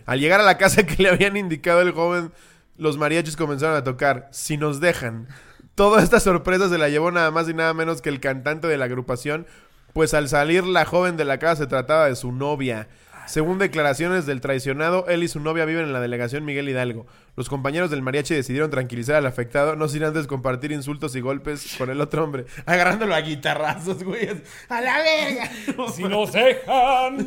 [0.06, 2.32] Al llegar a la casa que le habían indicado el joven,
[2.80, 5.28] los mariachis comenzaron a tocar Si nos dejan.
[5.74, 8.78] Toda esta sorpresa se la llevó nada más y nada menos que el cantante de
[8.78, 9.46] la agrupación,
[9.92, 12.88] pues al salir la joven de la casa se trataba de su novia.
[13.26, 17.06] Según declaraciones del traicionado, él y su novia viven en la delegación Miguel Hidalgo.
[17.36, 21.74] Los compañeros del mariachi decidieron tranquilizar al afectado, no sin antes compartir insultos y golpes
[21.78, 24.28] con el otro hombre, agarrándolo a guitarrazos, güey.
[24.68, 25.50] ¡A la verga!
[25.94, 27.26] Si nos dejan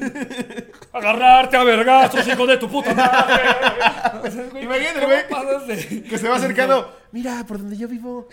[0.94, 3.42] agarrarte a vergazos, hijo de tu puta madre.
[4.62, 5.28] Imagínate, ¿Cómo güey.
[5.30, 6.96] pasas de- Que se va acercando.
[7.12, 8.28] Mira, por donde yo vivo.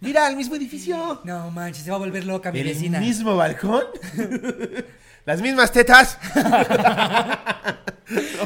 [0.00, 1.20] Mira, el mismo edificio.
[1.24, 3.00] No manches, se va a volver loca mi ¿El vecina.
[3.00, 3.84] mismo balcón?
[5.24, 6.18] las mismas tetas.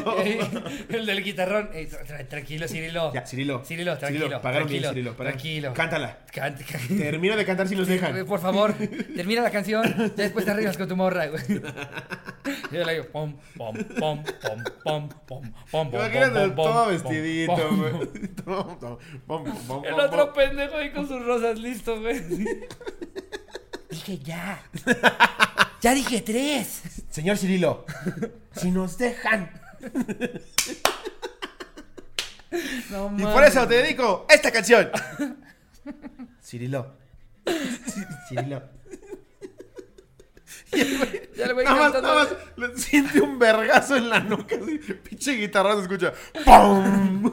[0.05, 0.17] no.
[0.89, 1.69] el, del guitarrón.
[2.07, 3.13] Tra tranquilo, Cirilo.
[3.13, 3.63] Ya, Cirilo.
[3.63, 4.25] Cirilo, tranquilo.
[4.25, 5.17] Cirilo, pagaron tranquilo, bien, Cirilo.
[5.17, 5.39] Pagaron.
[5.39, 5.73] Tranquilo.
[5.73, 6.17] Cántala.
[6.31, 8.25] Cant termina de cantar si los dejan.
[8.25, 8.73] Por favor,
[9.15, 9.83] termina la canción.
[9.97, 11.43] Ya después te arreglas con tu morra, güey.
[12.71, 15.09] Yo le digo, pom, pom, pom, pom, pom,
[15.71, 18.09] pom, pom, todo vestidito, güey.
[19.85, 22.21] El otro pendejo ahí con sus rosas listo, güey.
[23.89, 24.61] Dije ya.
[25.85, 26.81] Ya dije tres.
[27.11, 27.85] Señor Cirilo,
[28.53, 29.51] si nos dejan.
[32.89, 34.89] No Y por eso te dedico esta canción.
[36.43, 36.95] Cirilo.
[38.27, 38.63] Cirilo.
[41.37, 44.55] Ya le voy Nada más, nada más, le siente un vergazo en la nuca.
[44.55, 46.13] Así, pinche guitarra se escucha.
[46.43, 47.31] ¡Pum!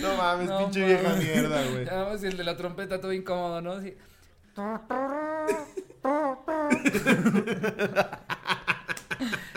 [0.00, 1.84] No mames, No pinche vieja mierda, güey.
[1.84, 3.74] Nada más el de la trompeta todo incómodo, ¿no?
[3.74, 3.96] Así.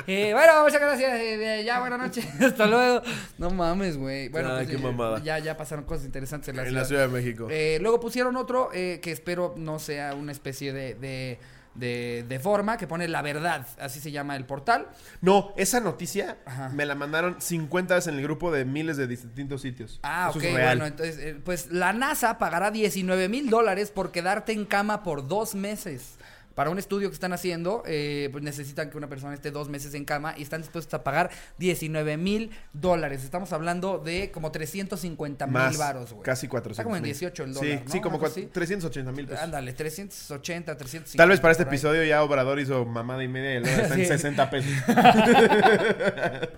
[0.06, 1.14] Eh, bueno, muchas gracias.
[1.20, 2.26] eh, ya, buenas noches.
[2.42, 3.02] Hasta luego.
[3.38, 4.28] No mames, güey.
[4.28, 5.20] Bueno, Ay, pues, qué eh, mamada.
[5.24, 6.82] Ya, ya pasaron cosas interesantes en la En ciudad.
[6.82, 7.48] la Ciudad de México.
[7.80, 11.40] Luego pusieron otro eh, que espero no sea una especie de, de,
[11.76, 13.66] de, de forma, que pone la verdad.
[13.80, 14.88] Así se llama el portal.
[15.22, 16.68] No, esa noticia Ajá.
[16.68, 20.02] me la mandaron 50 veces en el grupo de miles de distintos sitios.
[20.04, 20.78] Ah, Eso ok, es real.
[20.80, 25.56] bueno, entonces, pues la NASA pagará 19 mil dólares por quedarte en cama por dos
[25.56, 26.18] meses.
[26.56, 29.94] Para un estudio que están haciendo, eh, pues necesitan que una persona esté dos meses
[29.96, 33.24] en cama y están dispuestos a pagar 19 mil dólares.
[33.24, 36.24] Estamos hablando de como 350 mil varos, güey.
[36.24, 37.12] casi 400 Está como en mil.
[37.12, 37.92] 18 el Sí, dólar, ¿no?
[37.92, 38.46] sí, como Algo cua- así.
[38.52, 39.44] 380 mil pesos.
[39.44, 41.18] Ándale, 380, 350.
[41.18, 44.06] Tal vez para este episodio ya Obrador hizo mamada y media y en Sí.
[44.06, 44.72] 60 pesos.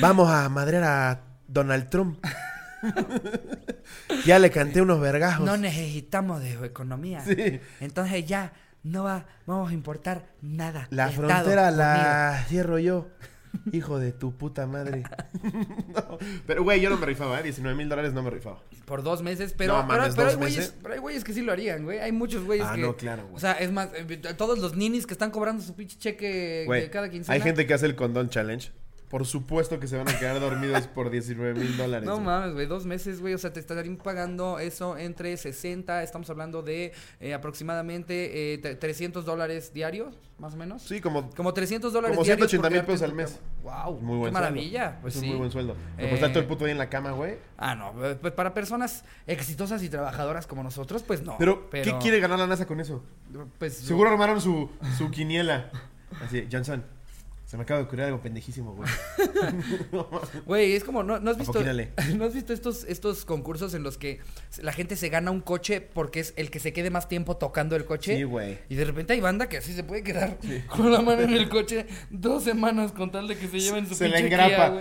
[0.00, 2.24] Vamos a madrear a Donald Trump.
[4.24, 5.44] ya le canté unos vergajos.
[5.44, 7.20] No necesitamos de economía.
[7.24, 7.60] Sí.
[7.80, 8.52] Entonces ya
[8.82, 10.86] no va, vamos a importar nada.
[10.90, 11.82] La Estado frontera conmigo.
[11.82, 13.08] la cierro yo.
[13.72, 15.02] Hijo de tu puta madre.
[15.88, 17.42] No, Pero, güey, yo no me rifaba, ¿eh?
[17.42, 18.62] 19 mil dólares no me rifaba.
[18.84, 20.74] Por dos meses, pero, No mames, pero dos hay güeyes, meses.
[20.82, 21.98] pero hay güeyes que sí lo harían, güey.
[21.98, 22.80] Hay muchos güeyes Ah, que.
[22.82, 23.36] no, claro, güey.
[23.36, 24.04] O sea, es más, eh,
[24.36, 27.34] todos los ninis que están cobrando su pinche cheque Güey, de cada quincena.
[27.34, 28.70] hay gente que hace el condón challenge.
[29.08, 32.06] Por supuesto que se van a quedar dormidos por 19 mil dólares.
[32.06, 33.32] No mames, güey, dos meses, güey.
[33.32, 38.78] O sea, te estarían pagando eso entre 60, estamos hablando de eh, aproximadamente eh, tre-
[38.78, 40.82] 300 dólares diarios, más o menos.
[40.82, 42.50] Sí, como Como 300 dólares Como diarios.
[42.50, 43.38] 180 mil pesos al mes.
[43.62, 44.82] Wow, muy buen qué maravilla.
[44.84, 45.00] sueldo.
[45.02, 45.26] Pues es sí.
[45.26, 45.72] un muy buen sueldo.
[45.96, 47.38] Eh, por estar todo el puto día en la cama, güey.
[47.56, 51.36] Ah, no, eh, pues para personas exitosas y trabajadoras como nosotros, pues no.
[51.38, 53.02] Pero, ¿qué quiere ganar la NASA con eso?
[53.58, 55.70] Pues, Seguro armaron su, su quiniela.
[56.22, 56.84] Así, Johnson,
[57.48, 58.90] se me acaba de ocurrir algo pendejísimo, güey.
[60.44, 61.58] Güey, es como, ¿no, no has visto.
[62.16, 64.20] ¿no has visto estos, estos concursos en los que
[64.60, 67.74] la gente se gana un coche porque es el que se quede más tiempo tocando
[67.74, 68.18] el coche?
[68.18, 68.58] Sí, güey.
[68.68, 70.36] Y de repente hay banda que así se puede quedar
[70.68, 73.94] con la mano en el coche dos semanas con tal de que se lleven su
[73.94, 74.80] Se le pinche engrapa.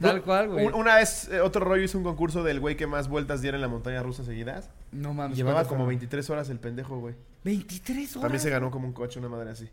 [0.00, 0.64] Tal cual, güey.
[0.64, 3.58] Un- Una vez, eh, otro rollo hizo un concurso del güey que más vueltas diera
[3.58, 4.70] en la montaña rusa seguidas.
[4.92, 5.36] No mames.
[5.36, 6.00] Llevaba ¿cuántas como fueron?
[6.00, 7.14] 23 horas el pendejo, güey.
[7.44, 8.22] 23 horas.
[8.22, 9.68] También se ganó como un coche, una madre así.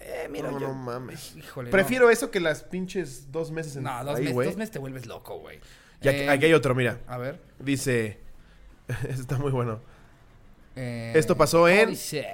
[0.00, 1.36] Eh, mira, no, yo- no mames.
[1.36, 4.78] Híjole, Prefiero eso que las pinches dos meses en no dos, ahí, dos meses te
[4.78, 5.60] vuelves loco, güey.
[6.02, 6.98] Y aquí, Eh, aquí hay otro, mira.
[7.06, 7.40] A ver.
[7.58, 8.18] Dice.
[9.08, 9.80] Está muy bueno.
[10.76, 12.26] eh, Esto pasó ¿cómo en- dice?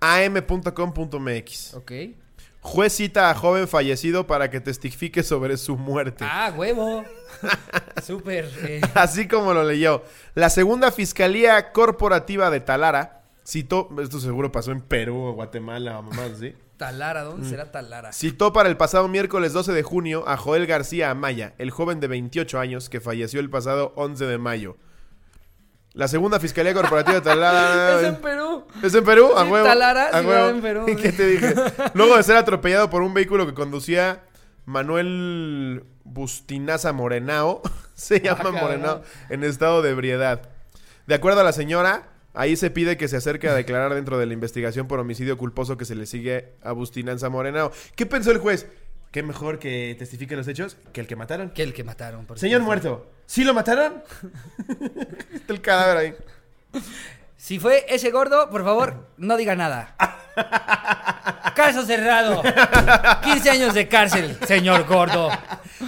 [0.00, 1.74] am.com.mx.
[1.74, 1.92] Ok.
[2.60, 6.24] Juez cita a joven fallecido para que testifique sobre su muerte.
[6.26, 7.04] Ah, huevo.
[8.02, 8.50] Súper.
[8.62, 10.02] eh, Así como lo leyó.
[10.34, 16.02] La segunda Fiscalía Corporativa de Talara citó, esto seguro pasó en Perú o Guatemala o
[16.02, 17.26] mamás así, Talara, Mm.
[17.26, 18.12] ¿dónde será Talara?
[18.12, 22.08] citó para el pasado miércoles 12 de junio a Joel García Amaya, el joven de
[22.08, 24.76] 28 años que falleció el pasado 11 de mayo.
[25.92, 28.00] La segunda Fiscalía Corporativa de Talara...
[28.00, 28.64] Es en Perú.
[28.82, 29.28] ¿Es en Perú?
[29.36, 29.64] A Sí, huevo.
[29.64, 30.48] Talara, a huevo.
[30.48, 30.86] en Perú.
[31.00, 31.54] ¿Qué te dije?
[31.94, 34.24] Luego de ser atropellado por un vehículo que conducía
[34.64, 37.62] Manuel Bustinaza Morenao.
[37.94, 38.60] Se llama cabrón.
[38.60, 40.42] Morenao en estado de ebriedad.
[41.06, 44.26] De acuerdo a la señora, ahí se pide que se acerque a declarar dentro de
[44.26, 47.72] la investigación por homicidio culposo que se le sigue a Bustinanza Morenao.
[47.96, 48.66] ¿Qué pensó el juez?
[49.10, 51.50] ¿Qué mejor que testifique los hechos que el que mataron?
[51.50, 52.26] Que el que mataron.
[52.26, 52.88] por Señor supuesto.
[52.90, 54.02] muerto, ¿sí lo mataron?
[55.32, 56.82] Está el cadáver ahí.
[57.36, 59.94] Si fue ese gordo, por favor, no diga nada.
[61.54, 62.42] Caso cerrado.
[63.22, 65.30] 15 años de cárcel, señor gordo.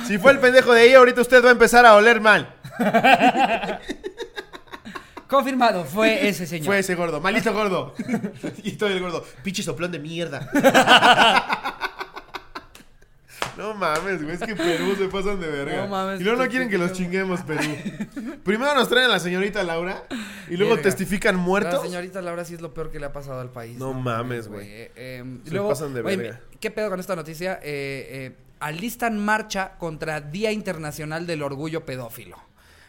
[0.07, 2.55] Si fue el pendejo de ahí, ahorita usted va a empezar a oler mal.
[5.29, 6.67] Confirmado, fue ese señor.
[6.67, 7.95] Fue ese gordo, malito gordo.
[8.63, 10.51] y todo el gordo, pinche soplón de mierda.
[13.57, 15.77] No mames, güey, es que Perú se pasan de verga.
[15.85, 17.63] No mames, y luego no quieren que los chinguemos, Perú.
[18.45, 20.05] Primero nos traen a la señorita Laura
[20.51, 20.91] y luego Verga.
[20.91, 21.83] testifican La muertos.
[21.83, 23.79] señorita Laura sí es lo peor que le ha pasado al país.
[23.79, 24.67] No mames, güey.
[24.69, 26.41] Eh, eh, y Se luego, pasan de oye, verga.
[26.61, 27.55] ¿Qué pedo con esta noticia?
[27.63, 32.37] Eh, eh, alistan marcha contra Día Internacional del Orgullo Pedófilo.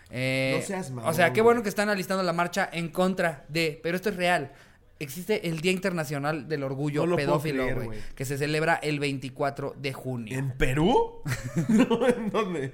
[0.10, 3.46] Eh, No seas mamón, O sea, qué bueno que están alistando la marcha en contra
[3.50, 4.52] de, pero esto es real.
[5.00, 9.94] Existe el Día Internacional del Orgullo No Pedófilo, güey, que se celebra el 24 de
[9.94, 10.36] junio.
[10.36, 11.22] ¿En Perú?
[11.70, 12.74] no, ¿en dónde?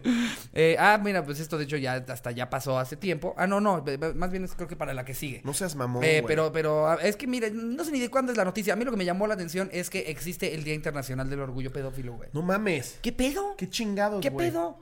[0.54, 3.34] Eh, ah, mira, pues esto de hecho ya hasta ya pasó hace tiempo.
[3.38, 3.84] Ah, no, no,
[4.16, 5.42] más bien es creo que para la que sigue.
[5.44, 8.32] No seas mamón, Eh, pero, pero ah, es que mire, no sé ni de cuándo
[8.32, 8.72] es la noticia.
[8.72, 11.42] A mí lo que me llamó la atención es que existe el Día Internacional del
[11.42, 12.30] Orgullo Pedófilo, güey.
[12.32, 13.00] No mames.
[13.02, 13.56] ¿Qué pedo?
[13.58, 14.78] ¿Qué chingados, ¿Qué pedo?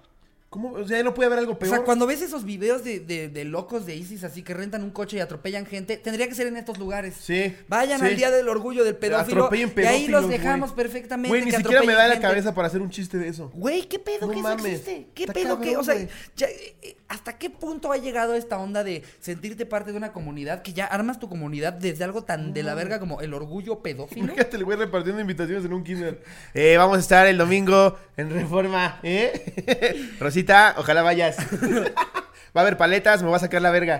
[0.52, 0.74] ¿Cómo?
[0.74, 1.74] O sea, ya no puede haber algo O peor.
[1.74, 4.91] sea, cuando ves esos videos de, de- de locos de ISIS así que rentan un
[4.91, 7.16] coche y atropellan gente, tendría que ser en estos lugares.
[7.22, 7.56] Sí.
[7.70, 8.06] Vayan sí.
[8.08, 11.30] al Día del Orgullo del Pedófilo Atropellen y ahí los dejamos perfectamente.
[11.30, 12.28] Güey, ni que siquiera me da la gente.
[12.28, 13.49] cabeza para hacer un chiste de eso.
[13.54, 14.66] Güey, ¿qué pedo No que eso mames.
[14.66, 15.08] existe?
[15.16, 18.57] ¿Qué Está pedo que, cabrón, o sea, ya, eh, ¿hasta qué punto ha llegado esta
[18.57, 22.53] onda de sentirte parte de una comunidad que ya armas tu comunidad desde algo tan
[22.53, 24.28] de la verga como el orgullo pedófilo?
[24.28, 26.24] Imagínate el güey repartiendo invitaciones en un kinder.
[26.53, 30.09] Eh, vamos a estar el domingo en Reforma, ¿eh?
[30.20, 31.38] Rosita, ojalá vayas.
[32.55, 33.97] Va a haber paletas, me va a sacar la verga.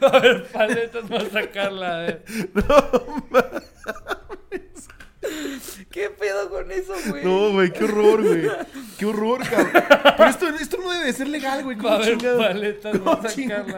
[0.00, 2.24] A ver, paletas va a sacarla, a ver.
[5.96, 7.24] ¿Qué pedo con eso, güey?
[7.24, 8.42] No, güey, qué horror, güey.
[8.98, 9.72] Qué horror, cabrón.
[10.18, 11.78] Pero esto, esto no debe de ser legal, güey.
[11.78, 12.46] ¿Cómo chingados?
[12.46, 13.72] paletas ¿Cómo chingados?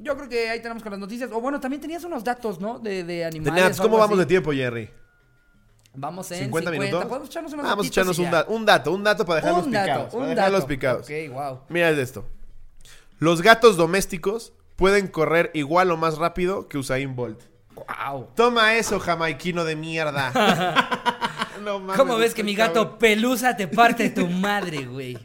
[0.00, 1.30] Yo creo que ahí tenemos con las noticias.
[1.32, 2.78] O bueno, también tenías unos datos, ¿no?
[2.78, 3.60] De, de animales.
[3.60, 4.88] Tenías- ¿Cómo vamos de tiempo, Jerry?
[5.94, 7.08] Vamos en 50 50, minutos.
[7.08, 9.72] Podemos echarnos unos Vamos a echarnos un, da- un dato, un dato para dejarlos un
[9.72, 10.14] dato, picados.
[10.14, 10.68] un para dejarlos dato.
[10.68, 11.06] picados.
[11.06, 11.60] Ok, wow.
[11.70, 12.24] Mira es esto.
[13.18, 17.40] Los gatos domésticos pueden correr igual o más rápido que Usain Bolt.
[17.86, 18.28] Wow.
[18.34, 20.32] Toma eso, jamaiquino de mierda.
[21.62, 22.74] No mames, ¿Cómo ves que mi cabrón.
[22.86, 25.16] gato pelusa te parte tu madre, güey?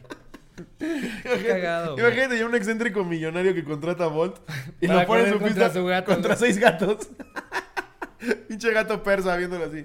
[1.48, 1.98] cagado.
[1.98, 4.36] Imagínate ya un excéntrico millonario que contrata a Bolt
[4.80, 7.08] y Para lo pone en su contra pista su gato, contra seis gatos.
[8.48, 9.84] Pinche gato persa viéndolo así.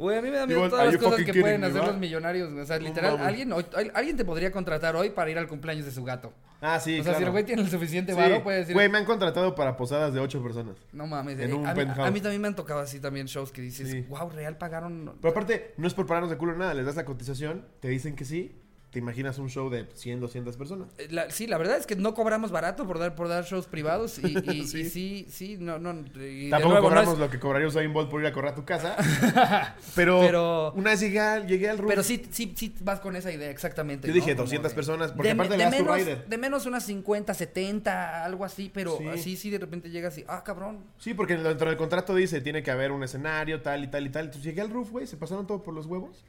[0.00, 2.50] Güey, a mí me da miedo todas las cosas que pueden hacer los millonarios.
[2.50, 2.62] güey.
[2.62, 5.84] O sea, literal, alguien, hoy- al- alguien te podría contratar hoy para ir al cumpleaños
[5.84, 6.32] de su gato.
[6.62, 8.18] Ah, sí, o sea, si el güey tiene el suficiente Sí.
[8.18, 8.74] varo, puede decir.
[8.74, 10.76] Güey, me han contratado para posadas de ocho personas.
[10.92, 11.38] No mames.
[11.38, 12.08] en eh, un a, mí, penthouse.
[12.08, 14.00] a mí también me han tocado así también shows que dices, Sí.
[14.08, 15.16] wow, real pagaron.
[15.20, 16.74] Pero aparte, no es por pararnos de culo nada.
[16.74, 18.56] Les das la cotización, te dicen que sí.
[18.90, 20.88] Te imaginas un show de 100, 200 personas.
[20.98, 23.66] Eh, la- sí, la verdad es que no cobramos barato por dar por dar shows
[23.68, 24.90] privados y, y- y Sí.
[24.90, 25.26] sí.
[25.30, 25.92] sí, no, no.
[26.16, 28.32] y de Tampoco nuevo, no cobramos es- lo que cobraría Usain Bolt por ir a
[28.32, 28.96] correr a tu casa.
[29.94, 31.88] pero, Pero- una vez llegué al, llegué al roof.
[31.88, 34.08] Pero sí, sí, sí vas con esa idea, exactamente.
[34.08, 34.16] Yo ¿no?
[34.16, 36.26] dije Como 200 de- personas, porque de, aparte de tu menos, rider.
[36.26, 39.06] de menos unas 50, 70, algo así, pero Sí.
[39.06, 40.80] así, sí, de repente llegas y, ah, cabrón.
[40.98, 44.10] Sí, porque dentro del contrato dice tiene que haber un escenario, tal y tal y
[44.10, 44.24] tal.
[44.26, 46.24] Entonces llegué al roof, güey, se pasaron todo por los huevos.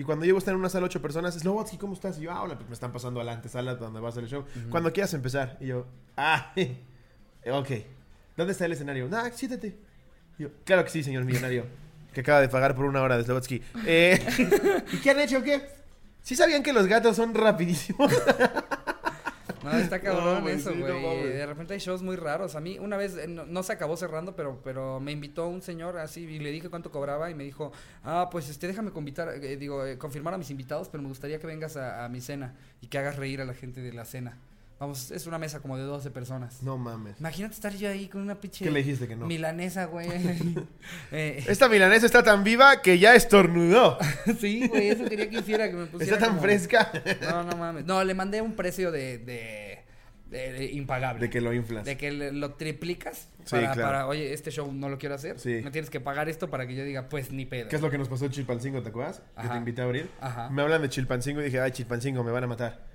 [0.00, 2.18] Y cuando llego a estar en una sala ocho personas, Slobotsky, ¿cómo estás?
[2.18, 4.24] Y yo, ah, hola, pues me están pasando a la antesala donde va a ser
[4.24, 4.46] el show.
[4.70, 5.58] Cuando quieras empezar.
[5.60, 5.86] Y yo,
[6.16, 6.54] ah,
[7.52, 7.68] ok.
[8.34, 9.10] ¿Dónde está el escenario?
[9.10, 9.76] Nah, siéntate.
[10.38, 11.66] Y yo, claro que sí, señor millonario.
[12.14, 13.62] que acaba de pagar por una hora de Slobotsky.
[13.84, 15.68] Eh, ¿Y qué han hecho qué?
[16.22, 18.10] ¿Sí sabían que los gatos son rapidísimos?
[19.62, 21.28] No, está cabrón No, güey, eso, sí, no güey.
[21.28, 22.54] de repente hay shows muy raros.
[22.54, 25.62] A mí una vez eh, no, no se acabó cerrando, pero, pero me invitó un
[25.62, 27.72] señor así y le dije cuánto cobraba y me dijo,
[28.04, 31.38] ah, pues este, déjame convitar, eh, digo, eh, confirmar a mis invitados, pero me gustaría
[31.38, 34.04] que vengas a, a mi cena y que hagas reír a la gente de la
[34.04, 34.38] cena.
[34.80, 36.62] Vamos, es una mesa como de 12 personas.
[36.62, 37.20] no mames.
[37.20, 39.26] Imagínate estar yo ahí con una pinche ¿Qué le dijiste que no?
[39.26, 40.08] milanesa, güey.
[41.12, 43.98] Eh, Esta milanesa está tan viva que ya estornudó.
[44.40, 46.90] sí, güey, eso quería que hiciera, que me pusiera Está tan como- fresca.
[47.22, 47.84] No, no mames.
[47.84, 49.84] No, le mandé un precio de, de,
[50.30, 51.20] de- de impagable.
[51.26, 51.84] De que lo inflas.
[51.84, 53.82] De que le- lo triplicas Sí, para, claro.
[53.82, 55.38] para, oye, este show no lo quiero hacer.
[55.38, 55.60] Sí.
[55.62, 57.68] Me tienes que pagar esto para que yo diga, pues ni pedo.
[57.68, 59.20] ¿Qué es lo que nos pasó en Chilpancingo, te acuerdas?
[59.40, 60.08] Que te invité a abrir.
[60.20, 60.48] Ajá.
[60.48, 62.88] Me hablan de Chilpancingo y dije, ay, Chilpancingo, me van a matar.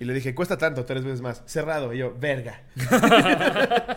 [0.00, 1.42] Y le dije, cuesta tanto, tres veces más.
[1.46, 1.92] Cerrado.
[1.92, 2.62] Y yo, verga.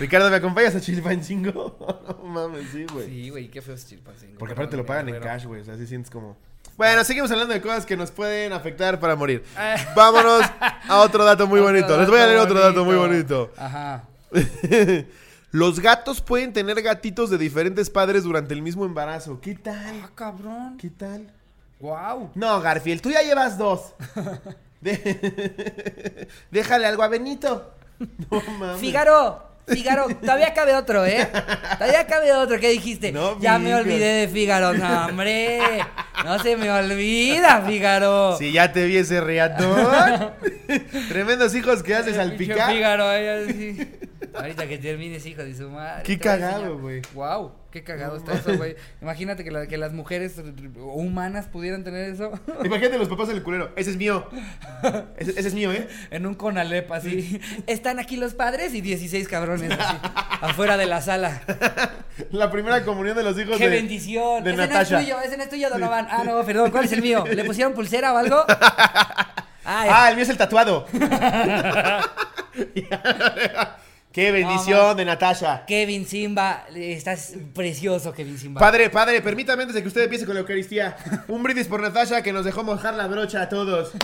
[0.00, 1.78] Ricardo, ¿me acompañas a Chilpancingo?
[2.22, 3.06] no mames, sí, güey.
[3.06, 4.38] Sí, güey, qué feo es Chilpancingo.
[4.38, 5.60] Porque aparte te lo pagan en cash, güey.
[5.60, 6.36] O sea, así sientes como.
[6.76, 9.44] Bueno, seguimos hablando de cosas que nos pueden afectar para morir.
[9.96, 10.42] Vámonos
[10.88, 11.96] a otro dato muy bonito.
[11.98, 13.46] Les voy a leer otro dato muy bonito.
[13.46, 13.62] bonito.
[13.62, 14.08] Ajá.
[15.52, 19.40] Los gatos pueden tener gatitos de diferentes padres durante el mismo embarazo.
[19.40, 20.00] ¿Qué tal?
[20.02, 20.78] Ah, cabrón.
[20.78, 21.30] ¿Qué tal?
[21.78, 22.30] Wow.
[22.34, 23.94] No, Garfield, tú ya llevas dos.
[24.82, 27.72] De- Déjale algo a Benito.
[28.30, 28.80] No mames.
[28.80, 31.28] Fígaro, Fígaro, todavía cabe otro, ¿eh?
[31.78, 32.58] Todavía cabe otro.
[32.58, 33.12] ¿Qué dijiste?
[33.12, 34.72] No, ya me olvidé de Fígaro.
[34.74, 35.60] No, hombre.
[36.24, 38.36] No se me olvida, Fígaro.
[38.36, 40.32] Si ya te vi ese riatón.
[41.08, 42.72] Tremendos hijos que haces al picar.
[42.72, 43.88] Fígaro, ahí así.
[44.34, 46.02] Ahorita que termines, hijo de su madre.
[46.04, 47.02] Qué cagado, güey.
[47.14, 48.76] Wow, qué cagado está eso, güey.
[49.00, 50.40] Imagínate que, la- que las mujeres
[50.76, 52.30] humanas pudieran tener eso
[52.64, 53.72] Imagínate los papás del culero.
[53.76, 54.28] Ese es mío.
[55.16, 55.88] Ese, ese es mío, ¿eh?
[56.10, 57.40] en un conalep así.
[57.66, 59.96] Están aquí los padres y 16 cabrones así,
[60.40, 61.42] afuera de la sala.
[62.30, 63.76] La primera comunión de los hijos ¡Qué de.
[63.76, 64.44] bendición!
[64.44, 64.94] de ese Natasha.
[64.96, 66.06] no es tuyo, ese no es tuyo, Donovan.
[66.10, 67.24] Ah, no, perdón, ¿cuál es el mío?
[67.26, 68.44] ¿Le pusieron pulsera o algo?
[69.64, 70.86] Ah, Ah, el mío es el tatuado.
[74.12, 75.64] Qué bendición de Natasha.
[75.66, 78.60] Kevin Simba, estás precioso, Kevin Simba.
[78.60, 80.96] Padre, padre, permítame antes de que usted empiece con la Eucaristía.
[81.28, 83.92] Un brindis por Natasha que nos dejó mojar la brocha a todos.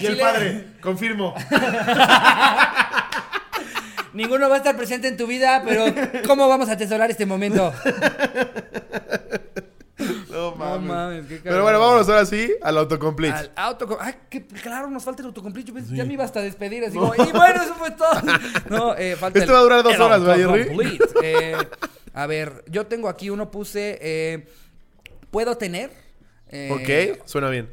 [0.00, 1.34] Y el padre, confirmo.
[4.12, 5.86] Ninguno va a estar presente en tu vida, pero
[6.24, 7.74] ¿cómo vamos a atesorar este momento?
[10.30, 10.86] No mames.
[10.88, 13.34] mames, qué Pero bueno, vámonos ahora sí al autocomplete.
[13.36, 13.98] Al auto...
[14.00, 15.68] Ay, que claro, nos falta el autocomplete.
[15.68, 16.84] Yo pensé, ya me iba hasta a despedir.
[16.84, 18.08] Así como, y bueno, eso fue todo.
[18.70, 21.04] No, eh, falta Esto el- va a durar dos horas, ¿verdad, autocomplete.
[21.22, 21.56] Eh,
[22.14, 23.98] a ver, yo tengo aquí uno, puse...
[24.00, 24.48] eh,
[25.30, 25.90] ¿Puedo tener?
[26.48, 27.68] eh, Ok, suena bien.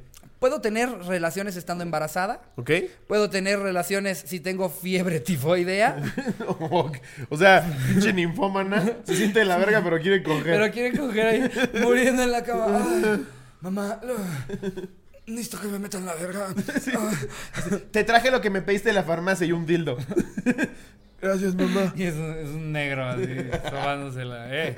[0.45, 2.39] ¿Puedo tener relaciones estando embarazada?
[2.55, 2.69] ¿Ok?
[3.07, 5.97] ¿Puedo tener relaciones si tengo fiebre tifoidea?
[7.29, 8.97] o sea, pinche ninfómana.
[9.05, 10.59] Se siente de la verga, pero quiere coger.
[10.59, 12.85] Pero quieren coger ahí, muriendo en la cama.
[12.87, 13.25] Ay,
[13.59, 13.99] mamá,
[15.25, 16.47] necesito que me metan la verga.
[17.91, 19.97] Te traje lo que me pediste de la farmacia y un dildo.
[21.21, 21.93] Gracias, mamá.
[21.95, 23.27] Y es un, es un negro así,
[23.69, 24.47] sobándosela.
[24.49, 24.77] Eh.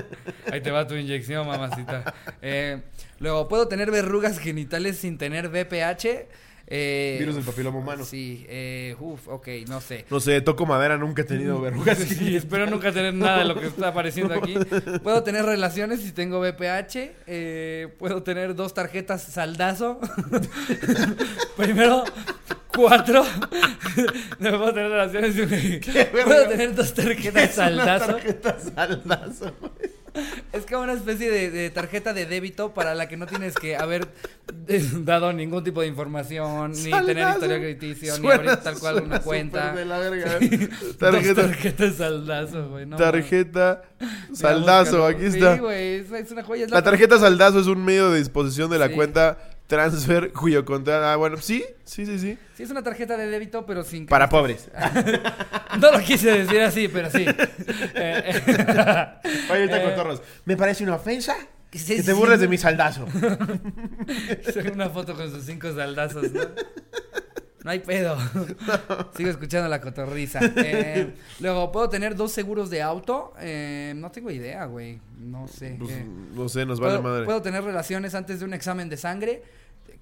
[0.52, 2.14] Ahí te va tu inyección, mamacita.
[2.42, 2.82] Eh,
[3.18, 6.26] luego, ¿puedo tener verrugas genitales sin tener VPH?
[6.66, 8.04] Eh, Virus del papiloma humano.
[8.04, 10.06] Sí, eh, uf, ok, no sé.
[10.10, 11.98] No sé, toco madera, nunca he tenido verrugas.
[12.14, 14.54] Sí, espero nunca tener nada de lo que está apareciendo aquí.
[15.02, 17.10] Puedo tener relaciones si tengo VPH.
[17.26, 20.00] eh, puedo tener dos tarjetas saldazo.
[21.56, 22.04] Primero,
[22.74, 23.24] cuatro.
[24.40, 25.34] No puedo tener relaciones.
[26.10, 28.06] Puedo tener dos tarjetas saldazo.
[28.06, 29.52] tarjeta saldazo.
[30.52, 33.76] Es como una especie de, de tarjeta de débito para la que no tienes que
[33.76, 34.06] haber
[34.68, 37.30] eh, dado ningún tipo de información, ni tener Saldazo.
[37.32, 39.72] historial crediticio, ni abrir tal cual una cuenta.
[39.74, 40.38] de la verga.
[40.98, 42.86] Tarjeta, tarjetas saldazo, güey.
[42.86, 43.82] no tarjeta
[44.32, 45.54] saldazo, aquí está.
[45.54, 46.64] Sí, güey, es, es una joya.
[46.66, 48.94] es La tarjeta saldazo es un medio de disposición de la Sí.
[48.94, 51.04] cuenta transfer cuyo contrato.
[51.06, 52.38] Ah, bueno, sí, sí, sí, sí.
[52.56, 54.06] Sí, es una tarjeta de débito, pero sin.
[54.06, 54.70] Para pobres.
[55.80, 57.24] No lo quise decir así, pero sí.
[57.26, 57.34] Eh,
[58.46, 59.06] eh,
[59.50, 60.22] Oye, ahorita Eh, cotorros.
[60.44, 61.34] ¿Me parece una ofensa?
[61.72, 62.42] sí, Que te burles sí.
[62.42, 63.06] de mi saldazo.
[64.72, 66.42] Una foto con sus cinco saldazos, ¿no?
[67.64, 68.16] No hay pedo.
[69.16, 70.38] Sigo escuchando la cotorriza.
[70.56, 73.32] Eh, luego, ¿puedo tener dos seguros de auto?
[73.40, 75.00] Eh, no tengo idea, güey.
[75.18, 75.76] No sé.
[75.78, 76.04] Pues, Eh,
[76.34, 77.24] no sé, nos vale ¿puedo, madre.
[77.24, 79.42] puedo tener relaciones antes de un examen de sangre?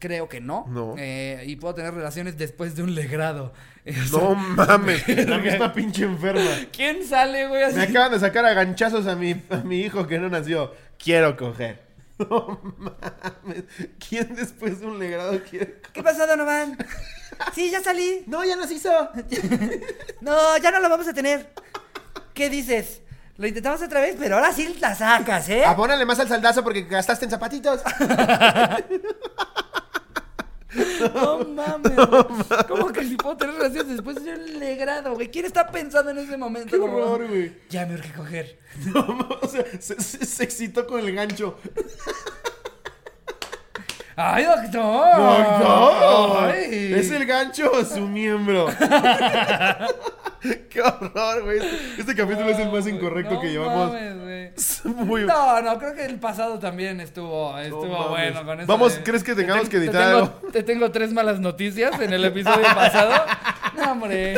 [0.00, 0.66] Creo que no.
[0.68, 0.96] No.
[0.98, 3.52] Eh, y puedo tener relaciones después de un legrado.
[3.84, 6.40] Eh, No mames, la misma pinche enferma.
[6.72, 7.64] ¿Quién sale, güey?
[7.64, 7.74] Así?
[7.76, 10.72] Me acaban de sacar a ganchazos a mi, a mi hijo que no nació.
[11.02, 11.81] Quiero coger.
[12.30, 13.64] No mames.
[14.08, 15.80] ¿Quién después de un legrado quiere?
[15.92, 16.76] ¿Qué pasó, Donovan?
[17.54, 18.24] Sí, ya salí.
[18.26, 18.90] No, ya nos hizo.
[20.20, 21.52] No, ya no lo vamos a tener.
[22.34, 23.02] ¿Qué dices?
[23.36, 25.64] Lo intentamos otra vez, pero ahora sí la sacas, ¿eh?
[25.64, 27.80] Abónale más al saldazo porque gastaste en zapatitos.
[31.14, 31.92] No mames.
[32.68, 35.30] ¿Cómo que si puedo tener relaciones después de un legrado, güey?
[35.30, 36.70] ¿Quién está pensando en ese momento?
[36.70, 37.52] Qué horror, güey.
[37.70, 38.58] Ya me urge coger.
[38.94, 41.58] No, o sea, se, se- se excitó con el gancho.
[44.16, 45.18] ¡Ay, doctor!
[45.18, 46.38] ¡No!
[46.40, 46.92] Ay.
[46.94, 48.66] ¿Es el gancho o su miembro?
[50.70, 51.58] ¡Qué horror, güey!
[51.58, 53.92] Este, este capítulo es el más incorrecto no que llevamos.
[53.92, 54.82] mames.
[54.84, 58.08] Muy No, no, creo que el pasado también estuvo, estuvo mames.
[58.08, 58.66] bueno con eso.
[58.66, 60.40] Vamos, de- ¿crees que te tengamos ten- que te editar tengo- algo?
[60.52, 63.12] Te tengo tres malas noticias en el episodio pasado.
[63.76, 64.34] No, hombre.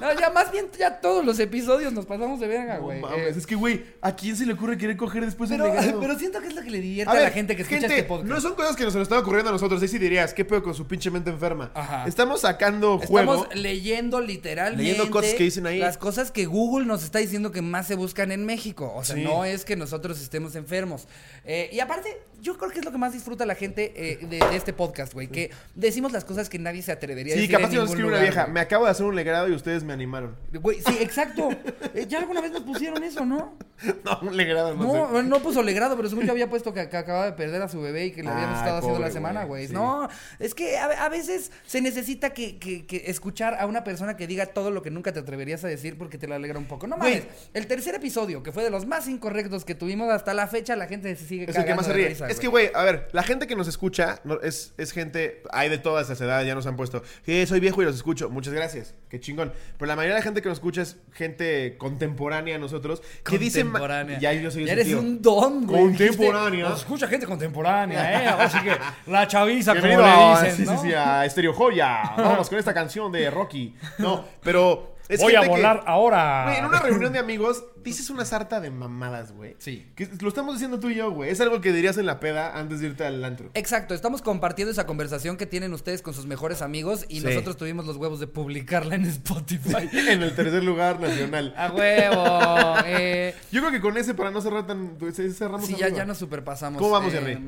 [0.00, 3.00] No, ya más bien, ya todos los episodios nos pasamos de verga, No güey.
[3.00, 6.00] mames, Eh, es que, güey, ¿a quién se le ocurre querer coger después del legado?
[6.00, 7.80] pero siento que es lo que le divierte A a, ver, la gente que escucha
[7.80, 8.28] gente, este podcast.
[8.28, 9.80] No son cosas que nos están ocurriendo a nosotros.
[9.82, 11.70] Ahí sí dirías, ¿qué pedo con su pinche mente enferma?
[11.74, 12.04] Ajá.
[12.06, 13.34] Estamos sacando juego.
[13.34, 15.78] Estamos leyendo literalmente Leyendo cosas que dicen ahí.
[15.78, 18.92] las cosas que Google nos está diciendo que más se buscan en México.
[18.96, 19.22] O sea, Sí.
[19.22, 21.06] no es que nosotros estemos enfermos.
[21.44, 24.38] Eh, y aparte, yo creo que es lo que más disfruta la gente eh, de,
[24.38, 25.28] de este podcast, güey.
[25.28, 27.54] Que decimos las cosas que nadie se atrevería a Sí, decir.
[27.56, 28.42] capaz en que nos escribe una vieja.
[28.42, 28.54] güey.
[28.54, 30.36] Me acabo de hacer un legrado y ustedes me animaron.
[30.52, 31.48] Güey, sí, exacto.
[31.94, 33.56] Eh, ya alguna vez nos pusieron eso, ¿no?
[34.04, 35.22] No, un legrado, no, No, sé.
[35.28, 37.80] no puso legrado, pero según yo había puesto que, que acababa de perder a su
[37.80, 39.72] bebé y que le habían Ay, estado haciendo la semana, güey, sí.
[39.74, 40.08] No,
[40.38, 44.26] es que a, a veces se necesita que, que- que escuchar a una persona que
[44.28, 46.86] diga todo lo que nunca te atreverías a decir porque te lo alegra un poco.
[46.86, 47.20] No Güey.
[47.20, 50.76] mames, el tercer episodio, que fue de los más incorrectos que tuvimos hasta la fecha,
[50.76, 52.08] la gente se sigue Es el cagando que más se ríe.
[52.10, 55.42] risa, es que, güey, a ver, la gente que nos escucha no, es, es gente,
[55.50, 58.30] hay de todas esas edades, ya nos han puesto, que soy viejo y los escucho.
[58.30, 59.52] Muchas gracias, qué chingón.
[59.76, 63.38] Pero la mayoría de la gente que nos escucha es gente contemporánea a nosotros, que
[63.38, 63.64] dice...
[63.64, 64.18] ma- Contemporánea.
[64.20, 64.98] Ya yo soy Ya ese eres tío.
[65.00, 65.82] un don, güey.
[65.82, 66.68] Contemporánea.
[66.68, 68.26] Nos escucha gente contemporánea, ¿eh?
[68.28, 68.72] Así que
[69.10, 70.80] la chaviza, como Bienvenido le a, dicen, sí, ¿no?
[70.80, 72.02] sí, sí, a Estereo Joya.
[72.16, 73.74] Vamos con esta canción de Rocky.
[73.98, 74.93] No, pero...
[75.08, 76.44] es Voy a que- volar ahora.
[76.46, 79.54] Güey, en una reunión de amigos dices una sarta de mamadas, güey.
[79.58, 79.86] Sí.
[79.94, 81.30] Que lo estamos diciendo tú y yo, güey.
[81.30, 83.50] Es algo que dirías en la peda antes de irte al antro.
[83.54, 87.26] Exacto, estamos compartiendo esa conversación que tienen ustedes con sus mejores amigos y Sí.
[87.26, 89.88] nosotros tuvimos los huevos de publicarla en Spotify.
[89.92, 91.52] en el tercer lugar nacional.
[91.56, 92.76] A huevo.
[92.86, 94.96] eh, Yo creo que con ese, para no cerrar tan.
[94.98, 95.98] pues, Cerramos sí, ya, arriba.
[95.98, 96.80] ya nos superpasamos.
[96.80, 97.38] ¿Cómo vamos, eh?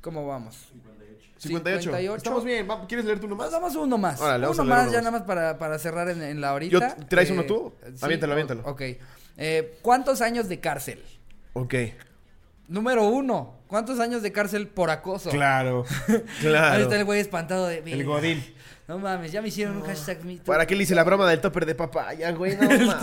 [0.00, 0.68] ¿Cómo vamos?
[1.48, 1.82] 58.
[1.82, 2.16] 58.
[2.16, 2.66] Estamos bien.
[2.88, 3.52] ¿Quieres leer tú Nos nomás?
[3.52, 4.20] damos uno más.
[4.20, 5.04] Órale, uno más, uno ya más.
[5.04, 6.96] nada más para, para cerrar en, en la horita.
[6.96, 7.72] Yo- ¿traes uno tú?
[8.00, 8.62] Aviéntalo, o- aviéntalo.
[8.64, 8.82] Ok.
[9.36, 11.02] Eh, ¿Cuántos años de cárcel?
[11.54, 11.74] Ok.
[12.68, 13.58] Número uno.
[13.66, 15.30] ¿Cuántos años de cárcel por acoso?
[15.30, 15.84] Claro.
[16.08, 16.82] Ahí Claro.
[16.82, 17.78] está el güey espantado de...
[17.78, 18.42] El Godín.
[18.86, 20.44] No mames, ya me hicieron un hashtag me too.
[20.44, 22.54] ¿Para qué le hice la broma del topper de papaya, güey?
[22.56, 23.00] No, ma.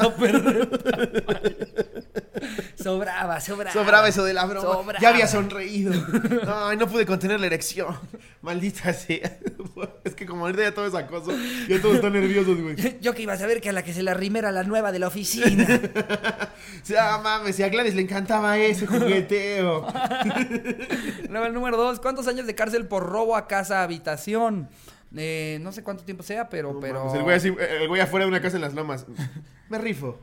[2.84, 3.72] Sobraba, sobraba.
[3.74, 4.62] Sobraba eso de la broma.
[4.74, 5.00] Sobraba.
[5.00, 5.94] Ya había sonreído.
[6.48, 7.96] Ay, no pude contener la erección.
[8.42, 9.38] Maldita sea.
[10.04, 11.32] Es que como ahorita ya todo es acoso,
[11.68, 12.76] ya todos están nerviosos, güey.
[13.02, 15.00] Yo que iba a saber que a la que se la rimera la nueva de
[15.00, 15.66] la oficina.
[16.84, 19.88] Sea, mames, si a Gladys le encantaba ese jugueteo.
[21.24, 24.70] El número dos, ¿cuántos años de cárcel por robo a casa habitación?
[25.16, 27.06] Eh, no sé cuánto tiempo sea, pero, No pero.
[27.06, 29.06] mames, el, güey así- el güey afuera de una casa en las lomas.
[29.72, 30.20] Me rifo.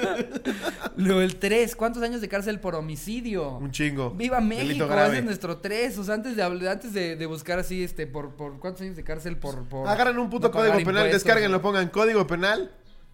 [0.96, 3.58] Luego el tres, ¿cuántos años de cárcel por homicidio?
[3.58, 4.12] Un chingo.
[4.12, 5.98] Viva México, ese es nuestro tres.
[5.98, 9.04] O sea, antes de antes de, de buscar así, este, por, por cuántos años de
[9.04, 9.68] cárcel por.
[9.68, 11.12] por Agarran un puto no código penal, impuestos?
[11.12, 12.72] descarguenlo, pongan código penal.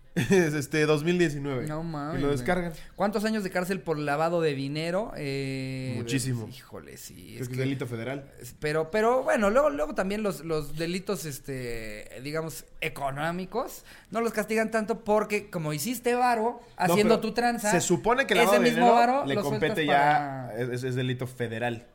[0.15, 1.67] Es este 2019.
[1.69, 2.19] No mames.
[2.19, 2.73] Y lo descargan.
[2.97, 5.13] ¿Cuántos años de cárcel por lavado de dinero?
[5.17, 6.49] Eh, Muchísimo.
[6.49, 7.37] Híjole, sí.
[7.37, 8.29] Es Es que que, es delito federal.
[8.59, 14.71] pero, pero bueno, luego, luego también los, los delitos, este, digamos, económicos, no los castigan
[14.71, 17.71] tanto porque como hiciste varo haciendo No, tu tranza.
[17.71, 20.49] Se supone que el ese de mismo dinero varo le compete ya.
[20.53, 21.87] para- Es, es delito federal.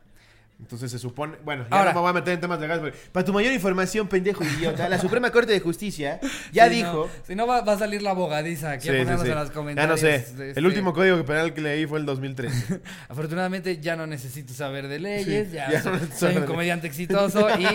[0.60, 1.34] Entonces se supone.
[1.44, 2.80] Bueno, ya Ahora- no me voy a meter en temas legales.
[2.80, 6.20] porque- Para tu mayor información, pendejo idiota, la Suprema Corte de Justicia
[6.52, 7.06] ya Sí, dijo.
[7.06, 9.30] no, si no, va, va a salir la abogadiza aquí Sí, a sí, ponernos sí.
[9.30, 9.90] en los Ya comentarios.
[9.90, 10.18] no sé.
[10.34, 12.52] de El este- último código penal que leí fue el 2003.
[13.08, 16.46] Afortunadamente ya no necesito saber de leyes, Sí, ya, ya soy, no soy un de-
[16.46, 17.66] comediante exitoso y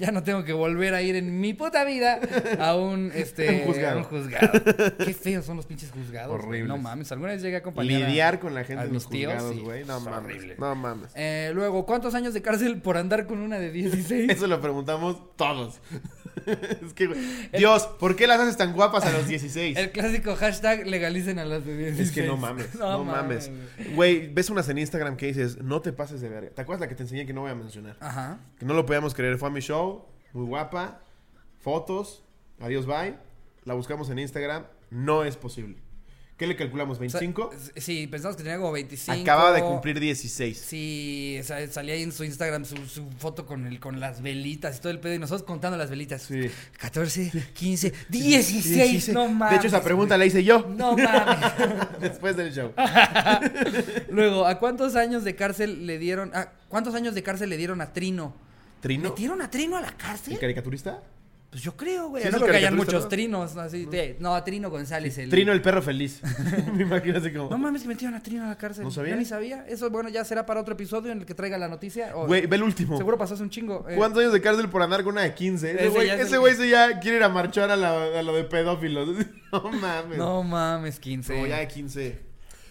[0.00, 2.18] ya no tengo que volver a ir en mi puta vida
[2.58, 3.94] a un este Un juzgado.
[3.94, 4.52] a un juzgado.
[4.98, 6.34] Qué feos son los pinches juzgados.
[6.42, 6.68] Horribles.
[6.68, 9.08] No mames, alguna vez llegué a acompañar a- Lidiar con la gente a en los
[9.08, 9.84] tíos, juzgados, sí, güey.
[9.84, 10.24] No es mames.
[10.24, 10.56] horrible.
[10.58, 11.10] No mames.
[11.14, 14.30] Eh, luego, ¿cuántos años de cárcel por andar con una de 16?
[14.30, 15.80] Eso lo preguntamos todos.
[16.46, 17.18] es que, güey.
[17.58, 19.76] Dios, ¿por qué las haces tan guapas a los 16?
[19.76, 22.08] El clásico hashtag legalicen a las de 16.
[22.08, 23.50] Es que no mames, no, mames.
[23.96, 26.50] Güey, ves unas en Instagram que dices, no te pases de verga.
[26.50, 27.96] ¿Te acuerdas la que te enseñé que no voy a mencionar?
[27.98, 28.38] Ajá.
[28.60, 29.36] Que no lo podíamos creer.
[29.38, 31.00] Fue a mi show, muy guapa,
[31.58, 32.22] fotos,
[32.60, 33.16] adiós, bye.
[33.64, 35.78] La buscamos en Instagram, no es posible.
[36.38, 37.00] ¿Qué le calculamos?
[37.00, 37.50] O sea, ¿25?
[37.74, 39.22] sí, pensamos que tenía como 25.
[39.22, 40.56] Acababa de cumplir 16.
[40.56, 44.22] Sí, o sea, salía ahí en su Instagram su, su foto con el, con las
[44.22, 45.14] velitas y todo el pedo.
[45.14, 46.22] Y nosotros contando las velitas.
[46.22, 46.48] Sí.
[46.78, 49.08] 14, 15, 16.
[49.08, 49.50] No mames.
[49.50, 50.64] De hecho, esa pregunta la hice yo.
[50.68, 51.38] No mames.
[52.00, 52.72] Después del show.
[54.08, 56.30] Luego, ¿a cuántos años de cárcel le dieron?
[56.34, 58.32] ah, ¿Cuántos años de cárcel le dieron a Trino?
[58.80, 59.08] ¿Trino?
[59.10, 60.34] ¿Metieron a Trino a la cárcel?
[60.34, 61.02] ¿El caricaturista?
[61.50, 62.22] Pues yo creo, güey.
[62.22, 63.08] Sí, no creo que hayan muchos ¿no?
[63.08, 63.56] trinos.
[63.56, 65.16] Así, de- no, Trino González.
[65.16, 65.30] El...
[65.30, 66.20] Trino el perro feliz.
[66.74, 67.48] Me imagino así como.
[67.48, 68.84] No mames, que metieron a Trino a la cárcel.
[68.84, 69.12] ¿No sabía?
[69.14, 69.64] Yo ni sabía.
[69.66, 72.14] Eso, bueno, ya será para otro episodio en el que traiga la noticia.
[72.14, 72.98] o- Güey, ve el último.
[72.98, 73.86] Seguro pasó hace un chingo.
[73.88, 73.94] eh.
[73.96, 75.70] ¿Cuántos años de cárcel por andar con una de 15?
[75.70, 78.22] Ese Ese güey ese el- güey sí ya quiere ir a marchar a, la- a
[78.22, 79.08] lo de pedófilos.
[79.50, 80.18] No mames.
[80.18, 81.40] No mames, 15.
[81.40, 82.28] No, ya de 15.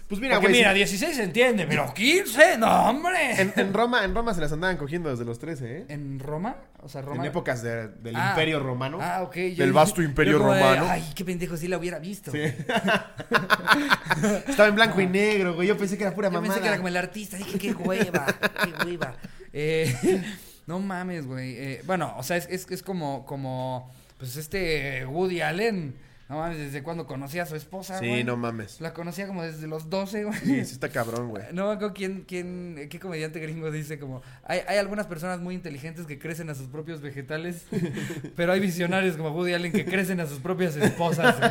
[0.08, 0.54] Pues mira, güey.
[0.54, 3.42] mira, sí, 16 se entiende, pero 15, no, hombre.
[3.42, 5.86] en, en Roma, en Roma se las andaban cogiendo desde los 13, ¿eh?
[5.90, 6.56] ¿En Roma?
[6.80, 7.24] O sea, Roma.
[7.24, 8.30] En épocas de- del Ah.
[8.30, 9.00] Imperio Romano.
[9.02, 9.36] Ah, ok.
[9.56, 10.88] yo Del vasto Imperio de, Romano.
[10.90, 12.32] Ay, qué pendejo, si la hubiera visto.
[12.32, 12.40] Sí.
[14.48, 15.68] Estaba en blanco y negro, güey.
[15.68, 16.54] Yo pensé que era pura Yo mamada.
[16.54, 18.26] pensé que era como el artista, dije, qué hueva,
[18.64, 19.16] qué hueva.
[19.54, 20.24] Eh,
[20.68, 21.56] no mames, güey.
[21.58, 25.96] Eh, bueno, o sea, es, es, es como, como, pues este Woody Allen,
[26.30, 28.24] no mames, desde cuando conocí a su esposa, Sí, güey.
[28.26, 28.82] no mames.
[28.82, 30.38] La conocía como desde los 12, güey.
[30.40, 31.44] Sí, sí está cabrón, güey.
[31.54, 35.56] No me acuerdo quién, quién, qué comediante gringo dice como, hay, hay algunas personas muy
[35.56, 37.66] inteligentes que crecen a sus propios vegetales,
[38.36, 41.36] pero hay visionarios como Woody Allen que crecen a sus propias esposas.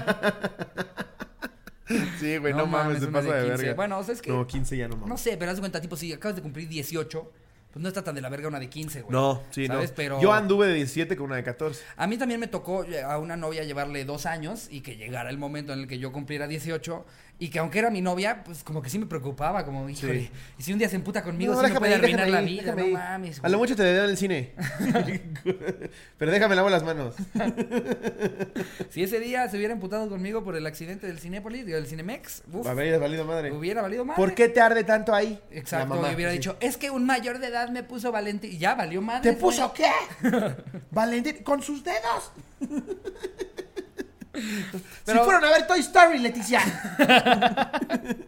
[2.18, 3.56] Sí, güey, no, mames, se una pasa de, 15.
[3.62, 3.74] verga.
[3.74, 5.20] Bueno, o sea, es que, No, 15 ya no no mames.
[5.20, 7.32] sé, pero haz de cuenta, tipo, si acabas de cumplir 18,
[7.76, 9.12] pues no está tan de la verga una de 15, güey.
[9.12, 9.90] No, sí, ¿Sabes?
[9.90, 9.96] no.
[9.96, 11.84] Pero Yo anduve de 17 con una de 14.
[11.98, 15.28] a mí también me tocó eh, a una novia llevarle dos años y que llegara
[15.28, 17.04] el momento en el que yo cumpliera 18
[17.38, 20.30] y que aunque era mi novia, pues como que sí me preocupaba, como, híjole, Sí.
[20.58, 22.48] y si un día se emputa conmigo, No, sí me puede ir, arruinar la ir,
[22.62, 22.92] vida, no ir.
[22.94, 23.40] mames.
[23.44, 24.54] A lo mucho te dan en el cine.
[26.18, 27.14] Pero déjame lavo las manos.
[28.90, 32.66] Si ese día se hubiera emputado conmigo por el accidente del Cinépolis, del Cinemex, uf,
[32.66, 33.52] A ver, valido madre.
[33.52, 34.16] hubiera valido más.
[34.16, 35.38] ¿Por qué te arde tanto ahí?
[35.50, 36.38] Exacto, mamá, y hubiera sí.
[36.38, 38.52] dicho, es que un mayor de edad me puso Valentín.
[38.52, 39.32] Y ya valió madre.
[39.32, 39.90] ¿Te puso qué?
[40.90, 42.32] Valentín, con sus dedos.
[45.04, 46.60] Pero- Si fueron a ver Toy Story, Leticia.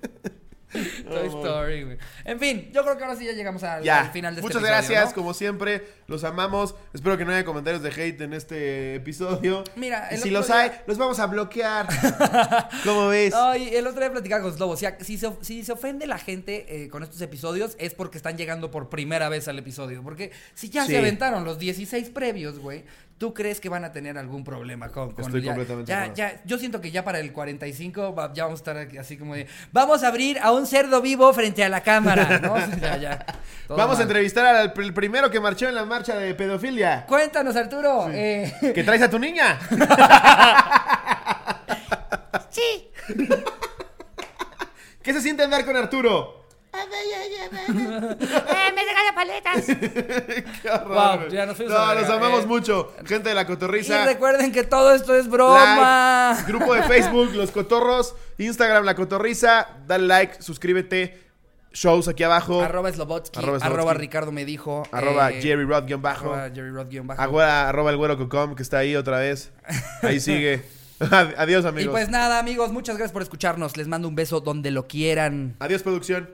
[0.71, 1.97] Toy Story, güey.
[2.27, 4.01] En fin, yo creo que ahora sí ya llegamos al, Ya.
[4.03, 5.15] al final de Muchas este episodio, gracias, ¿no?
[5.15, 5.83] como siempre.
[6.09, 6.75] Los amamos.
[6.93, 9.65] Espero que no haya comentarios de hate en este episodio.
[9.77, 11.89] Mira, Y si otro los día- hay, los vamos a bloquear.
[12.85, 13.33] ¿Cómo ves?
[13.35, 14.73] Ay, el otro día platicaba con Slobo.
[14.75, 18.19] O sea, si se, si se ofende la gente eh, con estos episodios es porque
[18.19, 20.03] están llegando por primera vez al episodio.
[20.03, 20.93] Porque si ya Sí.
[20.93, 22.85] se aventaron los 16 previos, güey,
[23.19, 26.03] ¿tú crees que van a tener algún problema con, con Estoy ya- completamente de ya,
[26.05, 26.17] acuerdo.
[26.17, 29.17] ya, Yo siento que ya para el 45 va- ya vamos a estar aquí así
[29.19, 29.47] como de.
[29.73, 32.57] Vamos a abrir a un cerdo vivo frente a la cámara, ¿no?
[32.81, 33.27] ya, ya.
[33.69, 37.05] Vamos a entrevistar al primero que marchó en la marcha de pedofilia.
[37.07, 38.09] Cuéntanos, Arturo.
[38.11, 39.59] eh, ¿Que traes a tu niña?
[42.51, 42.91] sí.
[45.03, 46.47] ¿Qué se siente andar con Arturo?
[46.87, 49.65] Eh, me regala paletas.
[50.63, 52.47] Qué horror, Wow, ya nos fuimos No, los amamos eh.
[52.47, 52.93] mucho.
[53.07, 54.05] Gente de la Y cotorriza.
[54.05, 56.33] recuerden que todo esto es broma.
[56.37, 61.21] Like, grupo de Facebook, Los Cotorros, Instagram, La Cotorriza, dale like, suscríbete,
[61.73, 64.01] shows aquí abajo, Arroba Slobotsky, Arroba arroba, Slobotsky.
[64.01, 64.83] Ricardo me dijo.
[64.93, 67.21] arroba eh, Jerry Rod guion bajo, Arroba Jerry Rod guion bajo.
[67.23, 69.53] arroba, arroba el güero cocom que está ahí otra vez,
[70.03, 70.63] ahí sigue.
[71.37, 71.93] Adiós Y amigos.
[71.93, 73.77] pues nada, amigos, muchas gracias por escucharnos.
[73.77, 75.55] Les mando un beso donde lo quieran.
[75.61, 76.29] Adiós producción.